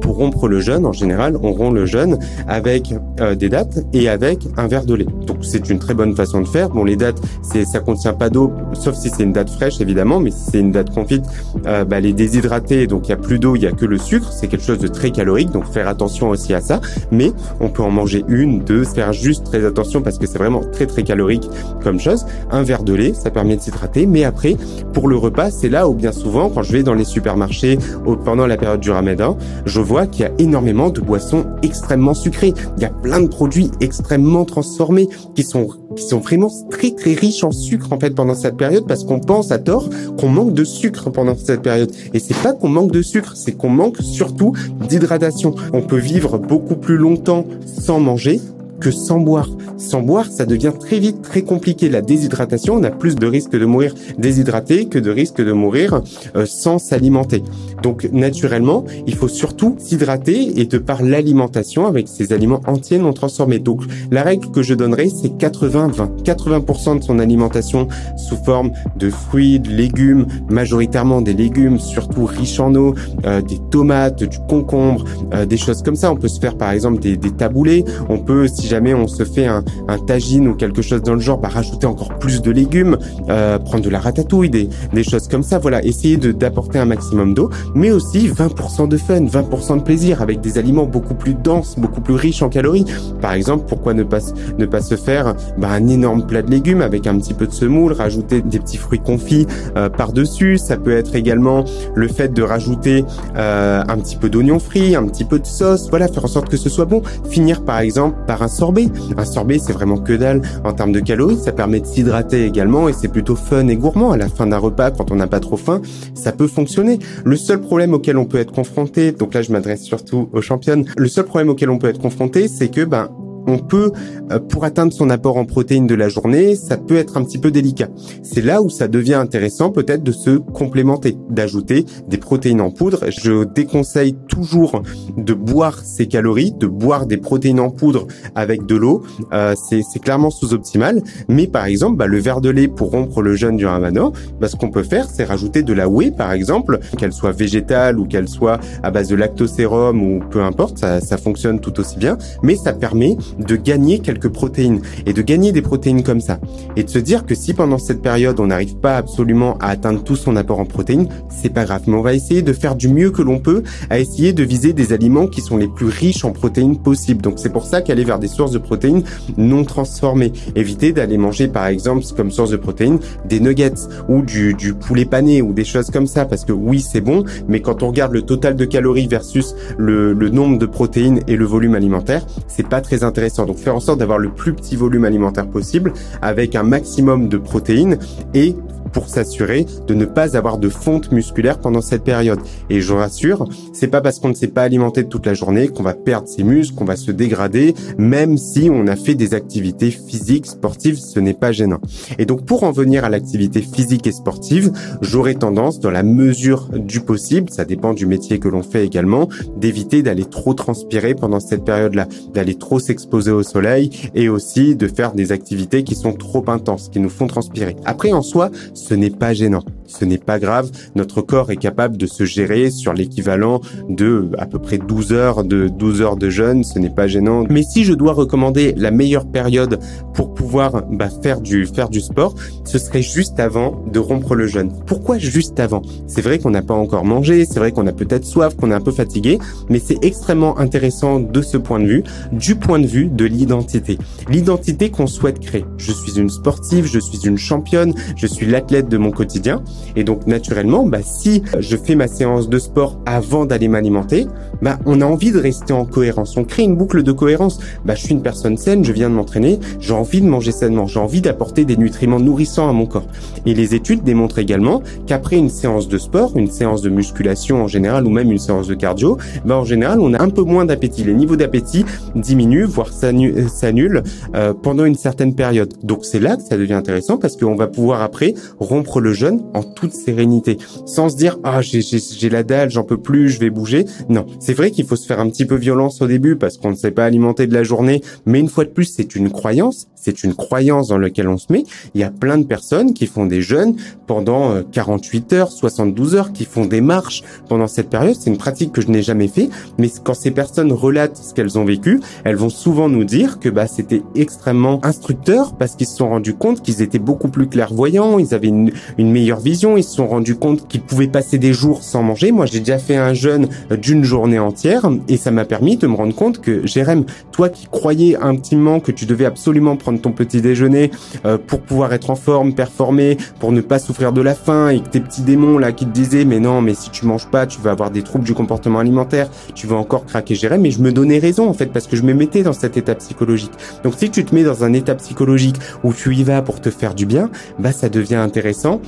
pour 0.00 0.16
rompre 0.16 0.48
le 0.48 0.60
jeûne, 0.60 0.86
en 0.86 0.92
général, 0.92 1.36
on 1.42 1.52
rompt 1.52 1.74
le 1.74 1.86
jeûne 1.86 2.18
avec 2.48 2.94
euh, 3.20 3.34
des 3.34 3.48
dates 3.48 3.84
et 3.92 4.08
avec 4.08 4.46
un 4.56 4.66
verre 4.66 4.84
de 4.84 4.94
lait. 4.94 5.06
Donc 5.26 5.38
c'est 5.42 5.68
une 5.68 5.78
très 5.78 5.94
bonne 5.94 6.14
façon 6.14 6.40
de 6.40 6.48
faire. 6.48 6.70
Bon, 6.70 6.84
les 6.84 6.96
dates, 6.96 7.20
c'est 7.42 7.64
ça 7.64 7.80
contient 7.80 8.12
pas 8.12 8.30
d'eau, 8.30 8.52
sauf 8.74 8.94
si 8.94 9.10
c'est 9.10 9.22
une 9.22 9.32
date 9.32 9.50
fraîche 9.50 9.80
évidemment, 9.80 10.20
mais 10.20 10.30
si 10.30 10.50
c'est 10.52 10.60
une 10.60 10.72
date 10.72 10.90
confite, 10.94 11.24
euh, 11.66 11.84
bah, 11.84 12.00
les 12.00 12.12
déshydrater, 12.12 12.86
donc 12.86 13.08
il 13.08 13.10
y 13.10 13.14
a 13.14 13.16
plus 13.16 13.38
d'eau, 13.38 13.56
il 13.56 13.62
y 13.62 13.66
a 13.66 13.72
que 13.72 13.84
le 13.84 13.98
sucre. 13.98 14.32
C'est 14.32 14.48
quelque 14.48 14.64
chose 14.64 14.78
de 14.78 14.88
très 14.88 15.10
calorique, 15.10 15.50
donc 15.50 15.66
faire 15.66 15.88
attention 15.88 16.30
aussi 16.30 16.54
à 16.54 16.60
ça. 16.60 16.80
Mais 17.10 17.32
on 17.60 17.68
peut 17.68 17.82
en 17.82 17.90
manger 17.90 18.24
une, 18.28 18.60
deux, 18.60 18.84
faire 18.84 19.12
juste 19.12 19.44
très 19.44 19.64
attention 19.64 20.02
parce 20.02 20.18
que 20.18 20.26
c'est 20.26 20.38
vraiment 20.38 20.62
très 20.72 20.86
très 20.86 21.02
calorique 21.02 21.48
comme 21.82 21.98
chose. 21.98 22.26
Un 22.50 22.62
verre 22.62 22.82
de 22.82 22.94
lait, 22.94 23.12
ça 23.14 23.30
permet 23.30 23.56
de 23.56 23.62
s'hydrater. 23.62 24.06
Mais 24.06 24.24
après, 24.24 24.56
pour 24.92 25.08
le 25.08 25.16
repas, 25.16 25.50
c'est 25.50 25.68
là 25.68 25.88
où 25.88 25.94
bien 25.94 26.12
souvent, 26.12 26.48
quand 26.48 26.62
je 26.62 26.72
vais 26.72 26.82
dans 26.82 26.94
les 26.94 27.04
supermarchés 27.04 27.78
pendant 28.24 28.46
la 28.46 28.56
période 28.56 28.80
du 28.80 28.90
Ramadan, 28.90 29.36
je 29.80 29.84
vois 29.86 30.06
qu'il 30.06 30.26
y 30.26 30.28
a 30.28 30.32
énormément 30.38 30.90
de 30.90 31.00
boissons 31.00 31.46
extrêmement 31.62 32.12
sucrées. 32.12 32.52
Il 32.76 32.82
y 32.82 32.84
a 32.84 32.90
plein 32.90 33.18
de 33.18 33.28
produits 33.28 33.70
extrêmement 33.80 34.44
transformés 34.44 35.08
qui 35.34 35.42
sont 35.42 35.68
qui 35.96 36.02
sont 36.02 36.18
vraiment 36.18 36.52
très 36.70 36.90
très 36.90 37.14
riches 37.14 37.42
en 37.44 37.50
sucre 37.50 37.90
en 37.90 37.98
fait 37.98 38.10
pendant 38.10 38.34
cette 38.34 38.58
période 38.58 38.86
parce 38.86 39.04
qu'on 39.04 39.20
pense 39.20 39.50
à 39.52 39.58
tort 39.58 39.88
qu'on 40.18 40.28
manque 40.28 40.52
de 40.52 40.64
sucre 40.64 41.08
pendant 41.08 41.34
cette 41.34 41.62
période. 41.62 41.90
Et 42.12 42.18
c'est 42.18 42.36
pas 42.42 42.52
qu'on 42.52 42.68
manque 42.68 42.92
de 42.92 43.00
sucre, 43.00 43.32
c'est 43.36 43.52
qu'on 43.52 43.70
manque 43.70 43.96
surtout 44.02 44.52
d'hydratation. 44.86 45.54
On 45.72 45.80
peut 45.80 45.96
vivre 45.96 46.36
beaucoup 46.36 46.76
plus 46.76 46.98
longtemps 46.98 47.46
sans 47.64 48.00
manger 48.00 48.38
que 48.80 48.90
sans 48.90 49.20
boire. 49.20 49.48
Sans 49.76 50.02
boire, 50.02 50.26
ça 50.26 50.46
devient 50.46 50.72
très 50.78 50.98
vite 50.98 51.22
très 51.22 51.42
compliqué. 51.42 51.88
La 51.88 52.02
déshydratation, 52.02 52.74
on 52.74 52.82
a 52.82 52.90
plus 52.90 53.14
de 53.14 53.26
risque 53.26 53.52
de 53.52 53.64
mourir 53.64 53.94
déshydraté 54.18 54.86
que 54.86 54.98
de 54.98 55.10
risque 55.10 55.42
de 55.42 55.52
mourir 55.52 56.02
euh, 56.36 56.46
sans 56.46 56.78
s'alimenter. 56.78 57.42
Donc 57.82 58.08
naturellement, 58.12 58.84
il 59.06 59.14
faut 59.14 59.28
surtout 59.28 59.76
s'hydrater 59.78 60.60
et 60.60 60.66
de 60.66 60.78
par 60.78 61.02
l'alimentation 61.02 61.86
avec 61.86 62.08
ces 62.08 62.32
aliments 62.32 62.60
entiers 62.66 62.98
non 62.98 63.12
transformés. 63.12 63.58
Donc 63.58 63.82
la 64.10 64.22
règle 64.22 64.50
que 64.50 64.62
je 64.62 64.74
donnerai, 64.74 65.08
c'est 65.08 65.28
80-20. 65.28 66.22
80%, 66.22 66.98
de 66.98 67.04
son 67.04 67.18
alimentation 67.18 67.88
sous 68.16 68.36
forme 68.36 68.72
de 68.96 69.10
fruits, 69.10 69.60
de 69.60 69.70
légumes, 69.70 70.26
majoritairement 70.48 71.20
des 71.20 71.34
légumes, 71.34 71.78
surtout 71.78 72.24
riches 72.24 72.60
en 72.60 72.74
eau, 72.74 72.94
euh, 73.24 73.42
des 73.42 73.58
tomates, 73.70 74.22
du 74.24 74.38
concombre, 74.48 75.04
euh, 75.34 75.46
des 75.46 75.56
choses 75.56 75.82
comme 75.82 75.96
ça. 75.96 76.10
On 76.12 76.16
peut 76.16 76.28
se 76.28 76.40
faire 76.40 76.56
par 76.56 76.70
exemple 76.70 77.00
des, 77.00 77.16
des 77.16 77.30
taboulés. 77.30 77.84
On 78.08 78.18
peut, 78.18 78.48
si 78.48 78.66
jamais 78.70 78.94
on 78.94 79.08
se 79.08 79.24
fait 79.24 79.46
un, 79.46 79.64
un 79.88 79.98
tagine 79.98 80.46
ou 80.46 80.54
quelque 80.54 80.80
chose 80.80 81.02
dans 81.02 81.14
le 81.14 81.20
genre, 81.20 81.38
bah, 81.38 81.48
rajouter 81.48 81.86
encore 81.86 82.18
plus 82.18 82.40
de 82.40 82.52
légumes, 82.52 82.96
euh, 83.28 83.58
prendre 83.58 83.84
de 83.84 83.90
la 83.90 83.98
ratatouille, 83.98 84.48
des, 84.48 84.68
des 84.92 85.02
choses 85.02 85.26
comme 85.26 85.42
ça. 85.42 85.58
Voilà, 85.58 85.84
essayer 85.84 86.16
d'apporter 86.16 86.78
un 86.78 86.84
maximum 86.84 87.34
d'eau, 87.34 87.50
mais 87.74 87.90
aussi 87.90 88.28
20% 88.28 88.88
de 88.88 88.96
fun, 88.96 89.22
20% 89.22 89.78
de 89.78 89.82
plaisir 89.82 90.22
avec 90.22 90.40
des 90.40 90.56
aliments 90.56 90.86
beaucoup 90.86 91.14
plus 91.14 91.34
denses, 91.34 91.76
beaucoup 91.78 92.00
plus 92.00 92.14
riches 92.14 92.42
en 92.42 92.48
calories. 92.48 92.84
Par 93.20 93.32
exemple, 93.32 93.64
pourquoi 93.66 93.92
ne 93.92 94.04
pas 94.04 94.20
ne 94.56 94.66
pas 94.66 94.80
se 94.80 94.94
faire 94.94 95.34
bah, 95.58 95.70
un 95.70 95.88
énorme 95.88 96.24
plat 96.26 96.42
de 96.42 96.50
légumes 96.50 96.82
avec 96.82 97.06
un 97.08 97.18
petit 97.18 97.34
peu 97.34 97.46
de 97.48 97.52
semoule, 97.52 97.92
rajouter 97.92 98.40
des 98.40 98.60
petits 98.60 98.76
fruits 98.76 99.00
confits 99.00 99.46
euh, 99.76 99.88
par 99.88 100.12
dessus. 100.12 100.58
Ça 100.58 100.76
peut 100.76 100.96
être 100.96 101.16
également 101.16 101.64
le 101.94 102.06
fait 102.06 102.32
de 102.32 102.42
rajouter 102.42 103.04
euh, 103.36 103.82
un 103.88 103.98
petit 103.98 104.16
peu 104.16 104.28
d'oignon 104.28 104.60
frit, 104.60 104.94
un 104.94 105.06
petit 105.06 105.24
peu 105.24 105.40
de 105.40 105.46
sauce. 105.46 105.88
Voilà, 105.90 106.06
faire 106.06 106.24
en 106.24 106.28
sorte 106.28 106.48
que 106.48 106.56
ce 106.56 106.68
soit 106.68 106.84
bon. 106.84 107.02
Finir 107.28 107.64
par 107.64 107.80
exemple 107.80 108.16
par 108.26 108.42
un 108.42 108.48
sorbet. 108.60 108.88
Un 109.16 109.24
sorbet, 109.24 109.58
c'est 109.58 109.72
vraiment 109.72 109.96
que 109.96 110.12
dalle 110.12 110.42
en 110.64 110.74
termes 110.74 110.92
de 110.92 111.00
calories. 111.00 111.38
Ça 111.38 111.50
permet 111.50 111.80
de 111.80 111.86
s'hydrater 111.86 112.44
également 112.44 112.90
et 112.90 112.92
c'est 112.92 113.08
plutôt 113.08 113.34
fun 113.34 113.66
et 113.68 113.76
gourmand 113.76 114.12
à 114.12 114.18
la 114.18 114.28
fin 114.28 114.46
d'un 114.46 114.58
repas 114.58 114.90
quand 114.90 115.10
on 115.10 115.16
n'a 115.16 115.26
pas 115.26 115.40
trop 115.40 115.56
faim. 115.56 115.80
Ça 116.14 116.30
peut 116.30 116.46
fonctionner. 116.46 116.98
Le 117.24 117.36
seul 117.36 117.62
problème 117.62 117.94
auquel 117.94 118.18
on 118.18 118.26
peut 118.26 118.36
être 118.36 118.52
confronté, 118.52 119.12
donc 119.12 119.32
là 119.32 119.40
je 119.40 119.50
m'adresse 119.50 119.82
surtout 119.82 120.28
aux 120.34 120.42
championnes, 120.42 120.84
le 120.98 121.08
seul 121.08 121.24
problème 121.24 121.48
auquel 121.48 121.70
on 121.70 121.78
peut 121.78 121.88
être 121.88 122.00
confronté, 122.00 122.48
c'est 122.48 122.68
que 122.68 122.84
ben 122.84 123.08
on 123.46 123.58
peut, 123.58 123.92
euh, 124.30 124.38
pour 124.38 124.64
atteindre 124.64 124.92
son 124.92 125.10
apport 125.10 125.36
en 125.36 125.44
protéines 125.44 125.86
de 125.86 125.94
la 125.94 126.08
journée, 126.08 126.54
ça 126.54 126.76
peut 126.76 126.96
être 126.96 127.16
un 127.16 127.24
petit 127.24 127.38
peu 127.38 127.50
délicat. 127.50 127.88
C'est 128.22 128.42
là 128.42 128.62
où 128.62 128.68
ça 128.68 128.88
devient 128.88 129.14
intéressant 129.14 129.70
peut-être 129.70 130.02
de 130.02 130.12
se 130.12 130.30
complémenter, 130.30 131.16
d'ajouter 131.28 131.84
des 132.08 132.18
protéines 132.18 132.60
en 132.60 132.70
poudre. 132.70 133.10
Je 133.10 133.44
déconseille 133.44 134.16
toujours 134.28 134.82
de 135.16 135.34
boire 135.34 135.80
ces 135.84 136.06
calories, 136.06 136.52
de 136.52 136.66
boire 136.66 137.06
des 137.06 137.16
protéines 137.16 137.60
en 137.60 137.70
poudre 137.70 138.06
avec 138.34 138.66
de 138.66 138.76
l'eau. 138.76 139.02
Euh, 139.32 139.54
c'est 139.56 139.98
clairement 140.00 140.30
sous-optimal. 140.30 141.02
Mais 141.28 141.46
par 141.46 141.64
exemple, 141.64 141.96
bah, 141.96 142.06
le 142.06 142.18
verre 142.18 142.40
de 142.40 142.50
lait 142.50 142.68
pour 142.68 142.90
rompre 142.90 143.22
le 143.22 143.34
jeûne 143.34 143.56
du 143.56 143.66
ramadan, 143.66 144.12
bah, 144.40 144.48
ce 144.48 144.56
qu'on 144.56 144.70
peut 144.70 144.82
faire, 144.82 145.08
c'est 145.10 145.24
rajouter 145.24 145.62
de 145.62 145.72
la 145.72 145.88
whey 145.88 146.10
par 146.10 146.32
exemple, 146.32 146.78
qu'elle 146.98 147.12
soit 147.12 147.32
végétale 147.32 147.98
ou 147.98 148.06
qu'elle 148.06 148.28
soit 148.28 148.60
à 148.82 148.90
base 148.90 149.08
de 149.08 149.16
lactosérum 149.16 150.02
ou 150.02 150.20
peu 150.30 150.42
importe, 150.42 150.78
ça, 150.78 151.00
ça 151.00 151.16
fonctionne 151.16 151.60
tout 151.60 151.78
aussi 151.80 151.98
bien. 151.98 152.18
Mais 152.42 152.56
ça 152.56 152.72
permet 152.72 153.16
de 153.38 153.56
gagner 153.56 154.00
quelques 154.00 154.28
protéines 154.28 154.80
et 155.06 155.12
de 155.12 155.22
gagner 155.22 155.52
des 155.52 155.62
protéines 155.62 156.02
comme 156.02 156.20
ça. 156.20 156.38
Et 156.76 156.84
de 156.84 156.90
se 156.90 156.98
dire 156.98 157.26
que 157.26 157.34
si 157.34 157.54
pendant 157.54 157.78
cette 157.78 158.02
période 158.02 158.40
on 158.40 158.46
n'arrive 158.46 158.76
pas 158.76 158.96
absolument 158.96 159.56
à 159.58 159.68
atteindre 159.68 160.02
tout 160.02 160.16
son 160.16 160.36
apport 160.36 160.60
en 160.60 160.64
protéines, 160.64 161.08
c'est 161.28 161.52
pas 161.52 161.64
grave. 161.64 161.82
Mais 161.86 161.94
on 161.94 162.02
va 162.02 162.14
essayer 162.14 162.42
de 162.42 162.52
faire 162.52 162.74
du 162.74 162.88
mieux 162.88 163.10
que 163.10 163.22
l'on 163.22 163.38
peut 163.38 163.62
à 163.88 163.98
essayer 163.98 164.32
de 164.32 164.42
viser 164.42 164.72
des 164.72 164.92
aliments 164.92 165.26
qui 165.26 165.40
sont 165.40 165.56
les 165.56 165.68
plus 165.68 165.86
riches 165.86 166.24
en 166.24 166.32
protéines 166.32 166.78
possibles. 166.78 167.22
Donc 167.22 167.34
c'est 167.38 167.52
pour 167.52 167.64
ça 167.64 167.82
qu'aller 167.82 168.04
vers 168.04 168.18
des 168.18 168.28
sources 168.28 168.52
de 168.52 168.58
protéines 168.58 169.02
non 169.36 169.64
transformées. 169.64 170.32
Éviter 170.54 170.92
d'aller 170.92 171.18
manger 171.18 171.48
par 171.48 171.66
exemple 171.66 172.04
comme 172.16 172.30
source 172.30 172.50
de 172.50 172.56
protéines 172.56 172.98
des 173.26 173.40
nuggets 173.40 173.88
ou 174.08 174.22
du, 174.22 174.54
du 174.54 174.74
poulet 174.74 175.04
pané 175.04 175.42
ou 175.42 175.52
des 175.52 175.64
choses 175.64 175.90
comme 175.90 176.06
ça 176.06 176.24
parce 176.24 176.44
que 176.44 176.52
oui 176.52 176.80
c'est 176.80 177.00
bon 177.00 177.24
mais 177.48 177.60
quand 177.60 177.82
on 177.82 177.88
regarde 177.88 178.12
le 178.12 178.22
total 178.22 178.56
de 178.56 178.64
calories 178.64 179.06
versus 179.06 179.54
le, 179.78 180.12
le 180.12 180.28
nombre 180.30 180.58
de 180.58 180.66
protéines 180.66 181.20
et 181.28 181.36
le 181.36 181.44
volume 181.44 181.74
alimentaire 181.74 182.26
c'est 182.48 182.66
pas 182.66 182.80
très 182.80 183.04
intéressant. 183.04 183.19
Donc 183.20 183.58
faire 183.58 183.76
en 183.76 183.80
sorte 183.80 183.98
d'avoir 183.98 184.18
le 184.18 184.30
plus 184.30 184.54
petit 184.54 184.76
volume 184.76 185.04
alimentaire 185.04 185.46
possible 185.46 185.92
avec 186.22 186.56
un 186.56 186.62
maximum 186.62 187.28
de 187.28 187.36
protéines 187.36 187.98
et 188.32 188.56
pour 188.92 189.08
s'assurer 189.08 189.66
de 189.86 189.94
ne 189.94 190.04
pas 190.04 190.36
avoir 190.36 190.58
de 190.58 190.68
fonte 190.68 191.12
musculaire 191.12 191.58
pendant 191.58 191.80
cette 191.80 192.04
période. 192.04 192.40
Et 192.68 192.80
je 192.80 192.92
rassure, 192.92 193.48
c'est 193.72 193.88
pas 193.88 194.00
parce 194.00 194.18
qu'on 194.18 194.28
ne 194.28 194.34
s'est 194.34 194.48
pas 194.48 194.62
alimenté 194.62 195.04
toute 195.04 195.26
la 195.26 195.34
journée 195.34 195.68
qu'on 195.68 195.82
va 195.82 195.94
perdre 195.94 196.28
ses 196.28 196.42
muscles, 196.42 196.76
qu'on 196.76 196.84
va 196.84 196.96
se 196.96 197.10
dégrader, 197.10 197.74
même 197.98 198.38
si 198.38 198.70
on 198.72 198.86
a 198.86 198.96
fait 198.96 199.14
des 199.14 199.34
activités 199.34 199.90
physiques, 199.90 200.46
sportives, 200.46 200.98
ce 200.98 201.20
n'est 201.20 201.34
pas 201.34 201.52
gênant. 201.52 201.80
Et 202.18 202.26
donc 202.26 202.44
pour 202.44 202.64
en 202.64 202.72
venir 202.72 203.04
à 203.04 203.08
l'activité 203.08 203.62
physique 203.62 204.06
et 204.06 204.12
sportive, 204.12 204.72
j'aurais 205.00 205.34
tendance, 205.34 205.80
dans 205.80 205.90
la 205.90 206.02
mesure 206.02 206.68
du 206.72 207.00
possible, 207.00 207.50
ça 207.50 207.64
dépend 207.64 207.94
du 207.94 208.06
métier 208.06 208.38
que 208.38 208.48
l'on 208.48 208.62
fait 208.62 208.84
également, 208.84 209.28
d'éviter 209.56 210.02
d'aller 210.02 210.24
trop 210.24 210.54
transpirer 210.54 211.14
pendant 211.14 211.40
cette 211.40 211.64
période-là, 211.64 212.06
d'aller 212.34 212.54
trop 212.54 212.78
s'exposer 212.78 213.30
au 213.30 213.42
soleil 213.42 213.90
et 214.14 214.28
aussi 214.28 214.76
de 214.76 214.86
faire 214.86 215.12
des 215.12 215.32
activités 215.32 215.84
qui 215.84 215.94
sont 215.94 216.12
trop 216.12 216.44
intenses, 216.48 216.88
qui 216.88 217.00
nous 217.00 217.08
font 217.08 217.26
transpirer. 217.26 217.76
Après, 217.84 218.12
en 218.12 218.22
soi, 218.22 218.50
ce 218.80 218.94
n'est 218.94 219.10
pas 219.10 219.32
gênant. 219.34 219.62
Ce 219.90 220.04
n'est 220.04 220.18
pas 220.18 220.38
grave. 220.38 220.70
Notre 220.94 221.20
corps 221.20 221.50
est 221.50 221.56
capable 221.56 221.96
de 221.96 222.06
se 222.06 222.24
gérer 222.24 222.70
sur 222.70 222.92
l'équivalent 222.92 223.60
de 223.88 224.30
à 224.38 224.46
peu 224.46 224.58
près 224.58 224.78
12 224.78 225.12
heures 225.12 225.44
de 225.44 225.68
12 225.68 226.02
heures 226.02 226.16
de 226.16 226.30
jeûne. 226.30 226.64
Ce 226.64 226.78
n'est 226.78 226.90
pas 226.90 227.06
gênant. 227.06 227.44
Mais 227.50 227.62
si 227.62 227.84
je 227.84 227.92
dois 227.92 228.12
recommander 228.12 228.74
la 228.76 228.90
meilleure 228.90 229.26
période 229.26 229.78
pour 230.14 230.32
pouvoir 230.34 230.82
bah, 230.90 231.08
faire 231.22 231.40
du 231.40 231.66
faire 231.66 231.88
du 231.88 232.00
sport, 232.00 232.34
ce 232.64 232.78
serait 232.78 233.02
juste 233.02 233.40
avant 233.40 233.82
de 233.92 233.98
rompre 233.98 234.34
le 234.34 234.46
jeûne. 234.46 234.72
Pourquoi 234.86 235.18
juste 235.18 235.58
avant? 235.60 235.82
C'est 236.06 236.22
vrai 236.22 236.38
qu'on 236.38 236.50
n'a 236.50 236.62
pas 236.62 236.74
encore 236.74 237.04
mangé, 237.04 237.44
c'est 237.44 237.58
vrai 237.58 237.72
qu'on 237.72 237.86
a 237.86 237.92
peut-être 237.92 238.24
soif, 238.24 238.56
qu'on 238.56 238.70
est 238.70 238.74
un 238.74 238.80
peu 238.80 238.92
fatigué, 238.92 239.38
mais 239.68 239.78
c'est 239.78 240.04
extrêmement 240.04 240.58
intéressant 240.58 241.20
de 241.20 241.42
ce 241.42 241.56
point 241.56 241.80
de 241.80 241.86
vue, 241.86 242.04
du 242.32 242.54
point 242.54 242.78
de 242.78 242.86
vue 242.86 243.06
de 243.06 243.24
l'identité. 243.24 243.98
L'identité 244.28 244.90
qu'on 244.90 245.06
souhaite 245.06 245.40
créer. 245.40 245.64
Je 245.76 245.92
suis 245.92 246.18
une 246.18 246.30
sportive, 246.30 246.86
je 246.86 246.98
suis 246.98 247.26
une 247.26 247.38
championne, 247.38 247.94
je 248.16 248.26
suis 248.26 248.46
l'athlète 248.46 248.88
de 248.88 248.96
mon 248.98 249.10
quotidien. 249.10 249.62
Et 249.96 250.04
donc 250.04 250.26
naturellement, 250.26 250.86
bah, 250.86 251.00
si 251.02 251.42
je 251.58 251.76
fais 251.76 251.94
ma 251.94 252.08
séance 252.08 252.48
de 252.48 252.58
sport 252.58 252.98
avant 253.06 253.46
d'aller 253.46 253.68
m'alimenter, 253.68 254.26
bah, 254.62 254.78
on 254.86 255.00
a 255.00 255.04
envie 255.04 255.32
de 255.32 255.38
rester 255.38 255.72
en 255.72 255.84
cohérence. 255.84 256.36
On 256.36 256.44
crée 256.44 256.62
une 256.62 256.76
boucle 256.76 257.02
de 257.02 257.12
cohérence. 257.12 257.58
Bah, 257.84 257.94
je 257.94 258.04
suis 258.04 258.14
une 258.14 258.22
personne 258.22 258.56
saine, 258.56 258.84
je 258.84 258.92
viens 258.92 259.10
de 259.10 259.14
m'entraîner, 259.14 259.58
j'ai 259.80 259.92
envie 259.92 260.20
de 260.20 260.26
manger 260.26 260.52
sainement, 260.52 260.86
j'ai 260.86 261.00
envie 261.00 261.20
d'apporter 261.20 261.64
des 261.64 261.76
nutriments 261.76 262.20
nourrissants 262.20 262.68
à 262.68 262.72
mon 262.72 262.86
corps. 262.86 263.06
Et 263.46 263.54
les 263.54 263.74
études 263.74 264.02
démontrent 264.02 264.38
également 264.38 264.82
qu'après 265.06 265.36
une 265.36 265.50
séance 265.50 265.88
de 265.88 265.98
sport, 265.98 266.36
une 266.36 266.50
séance 266.50 266.82
de 266.82 266.90
musculation 266.90 267.62
en 267.62 267.68
général 267.68 268.06
ou 268.06 268.10
même 268.10 268.30
une 268.30 268.38
séance 268.38 268.66
de 268.66 268.74
cardio, 268.74 269.18
bah, 269.44 269.56
en 269.56 269.64
général, 269.64 270.00
on 270.00 270.14
a 270.14 270.22
un 270.22 270.30
peu 270.30 270.42
moins 270.42 270.64
d'appétit. 270.64 271.04
Les 271.04 271.14
niveaux 271.14 271.36
d'appétit 271.36 271.84
diminuent, 272.14 272.66
voire 272.66 272.92
s'annulent 272.92 274.02
euh, 274.34 274.54
pendant 274.54 274.84
une 274.84 274.94
certaine 274.94 275.34
période. 275.34 275.74
Donc 275.82 276.04
c'est 276.04 276.20
là 276.20 276.36
que 276.36 276.42
ça 276.42 276.56
devient 276.56 276.74
intéressant 276.74 277.16
parce 277.16 277.36
qu'on 277.36 277.54
va 277.54 277.66
pouvoir 277.66 278.02
après 278.02 278.34
rompre 278.58 279.00
le 279.00 279.12
jeûne 279.12 279.42
en 279.54 279.62
toute 279.74 279.92
sérénité, 279.92 280.58
sans 280.86 281.08
se 281.08 281.16
dire 281.16 281.38
ah 281.44 281.60
j'ai 281.62 282.30
la 282.30 282.42
dalle, 282.42 282.70
j'en 282.70 282.84
peux 282.84 282.96
plus, 282.96 283.30
je 283.30 283.40
vais 283.40 283.50
bouger. 283.50 283.84
Non, 284.08 284.26
c'est 284.38 284.54
vrai 284.54 284.70
qu'il 284.70 284.86
faut 284.86 284.96
se 284.96 285.06
faire 285.06 285.20
un 285.20 285.28
petit 285.28 285.44
peu 285.44 285.56
violence 285.56 286.02
au 286.02 286.06
début 286.06 286.36
parce 286.36 286.56
qu'on 286.56 286.70
ne 286.70 286.76
s'est 286.76 286.90
pas 286.90 287.04
alimenté 287.04 287.46
de 287.46 287.54
la 287.54 287.62
journée, 287.62 288.02
mais 288.26 288.40
une 288.40 288.48
fois 288.48 288.64
de 288.64 288.70
plus 288.70 288.84
c'est 288.84 289.14
une 289.14 289.30
croyance, 289.30 289.88
c'est 289.94 290.24
une 290.24 290.34
croyance 290.34 290.88
dans 290.88 290.98
laquelle 290.98 291.28
on 291.28 291.38
se 291.38 291.52
met. 291.52 291.64
Il 291.94 292.00
y 292.00 292.04
a 292.04 292.10
plein 292.10 292.38
de 292.38 292.44
personnes 292.44 292.94
qui 292.94 293.06
font 293.06 293.26
des 293.26 293.42
jeûnes 293.42 293.76
pendant 294.06 294.62
48 294.72 295.32
euh, 295.32 295.36
heures, 295.36 295.52
72 295.52 296.14
heures, 296.14 296.32
qui 296.32 296.44
font 296.44 296.64
des 296.64 296.80
marches 296.80 297.22
pendant 297.48 297.66
cette 297.66 297.90
période. 297.90 298.16
C'est 298.18 298.30
une 298.30 298.38
pratique 298.38 298.72
que 298.72 298.80
je 298.80 298.88
n'ai 298.88 299.02
jamais 299.02 299.28
fait, 299.28 299.48
mais 299.78 299.90
quand 300.02 300.14
ces 300.14 300.30
personnes 300.30 300.72
relatent 300.72 301.16
ce 301.16 301.34
qu'elles 301.34 301.58
ont 301.58 301.64
vécu, 301.64 302.00
elles 302.24 302.36
vont 302.36 302.50
souvent 302.50 302.88
nous 302.88 303.04
dire 303.04 303.38
que 303.38 303.48
bah 303.48 303.66
c'était 303.66 304.02
extrêmement 304.14 304.84
instructeur 304.84 305.54
parce 305.56 305.76
qu'ils 305.76 305.86
se 305.86 305.96
sont 305.96 306.08
rendus 306.08 306.34
compte 306.34 306.62
qu'ils 306.62 306.82
étaient 306.82 306.98
beaucoup 306.98 307.28
plus 307.28 307.48
clairvoyants, 307.48 308.18
ils 308.18 308.34
avaient 308.34 308.48
une, 308.48 308.72
une 308.98 309.10
meilleure 309.10 309.40
vision, 309.40 309.59
ils 309.76 309.84
se 309.84 309.96
sont 309.96 310.06
rendus 310.06 310.36
compte 310.36 310.68
qu'ils 310.68 310.80
pouvaient 310.80 311.08
passer 311.08 311.38
des 311.38 311.52
jours 311.52 311.82
sans 311.82 312.02
manger. 312.02 312.32
Moi, 312.32 312.46
j'ai 312.46 312.60
déjà 312.60 312.78
fait 312.78 312.96
un 312.96 313.14
jeûne 313.14 313.48
d'une 313.70 314.04
journée 314.04 314.38
entière 314.38 314.88
et 315.08 315.16
ça 315.16 315.30
m'a 315.30 315.44
permis 315.44 315.76
de 315.76 315.86
me 315.86 315.94
rendre 315.94 316.14
compte 316.14 316.40
que 316.40 316.66
Jérém, 316.66 317.04
toi 317.32 317.48
qui 317.48 317.66
croyais 317.66 318.16
intimement 318.16 318.80
que 318.80 318.92
tu 318.92 319.06
devais 319.06 319.24
absolument 319.24 319.76
prendre 319.76 320.00
ton 320.00 320.12
petit 320.12 320.40
déjeuner 320.40 320.90
euh, 321.24 321.38
pour 321.38 321.60
pouvoir 321.60 321.92
être 321.92 322.10
en 322.10 322.16
forme, 322.16 322.54
performer, 322.54 323.16
pour 323.38 323.52
ne 323.52 323.60
pas 323.60 323.78
souffrir 323.78 324.12
de 324.12 324.20
la 324.20 324.34
faim 324.34 324.70
et 324.70 324.80
que 324.80 324.88
tes 324.88 325.00
petits 325.00 325.22
démons 325.22 325.58
là 325.58 325.72
qui 325.72 325.84
te 325.84 325.90
disaient 325.90 326.24
mais 326.24 326.40
non, 326.40 326.62
mais 326.62 326.74
si 326.74 326.90
tu 326.90 327.06
manges 327.06 327.28
pas, 327.28 327.46
tu 327.46 327.60
vas 327.60 327.70
avoir 327.70 327.90
des 327.90 328.02
troubles 328.02 328.24
du 328.24 328.34
comportement 328.34 328.78
alimentaire, 328.78 329.30
tu 329.54 329.66
vas 329.66 329.76
encore 329.76 330.06
craquer 330.06 330.34
Jérém, 330.34 330.60
mais 330.60 330.70
je 330.70 330.80
me 330.80 330.92
donnais 330.92 331.18
raison 331.18 331.48
en 331.48 331.54
fait 331.54 331.66
parce 331.66 331.86
que 331.86 331.96
je 331.96 332.02
me 332.02 332.14
mettais 332.14 332.42
dans 332.42 332.52
cet 332.52 332.76
état 332.76 332.94
psychologique. 332.94 333.52
Donc 333.84 333.94
si 333.96 334.10
tu 334.10 334.24
te 334.24 334.34
mets 334.34 334.44
dans 334.44 334.64
un 334.64 334.72
état 334.72 334.94
psychologique 334.94 335.56
où 335.84 335.92
tu 335.92 336.14
y 336.14 336.24
vas 336.24 336.42
pour 336.42 336.60
te 336.60 336.70
faire 336.70 336.94
du 336.94 337.06
bien, 337.06 337.30
bah 337.58 337.72
ça 337.72 337.88
devient 337.88 338.16
intéressant 338.16 338.80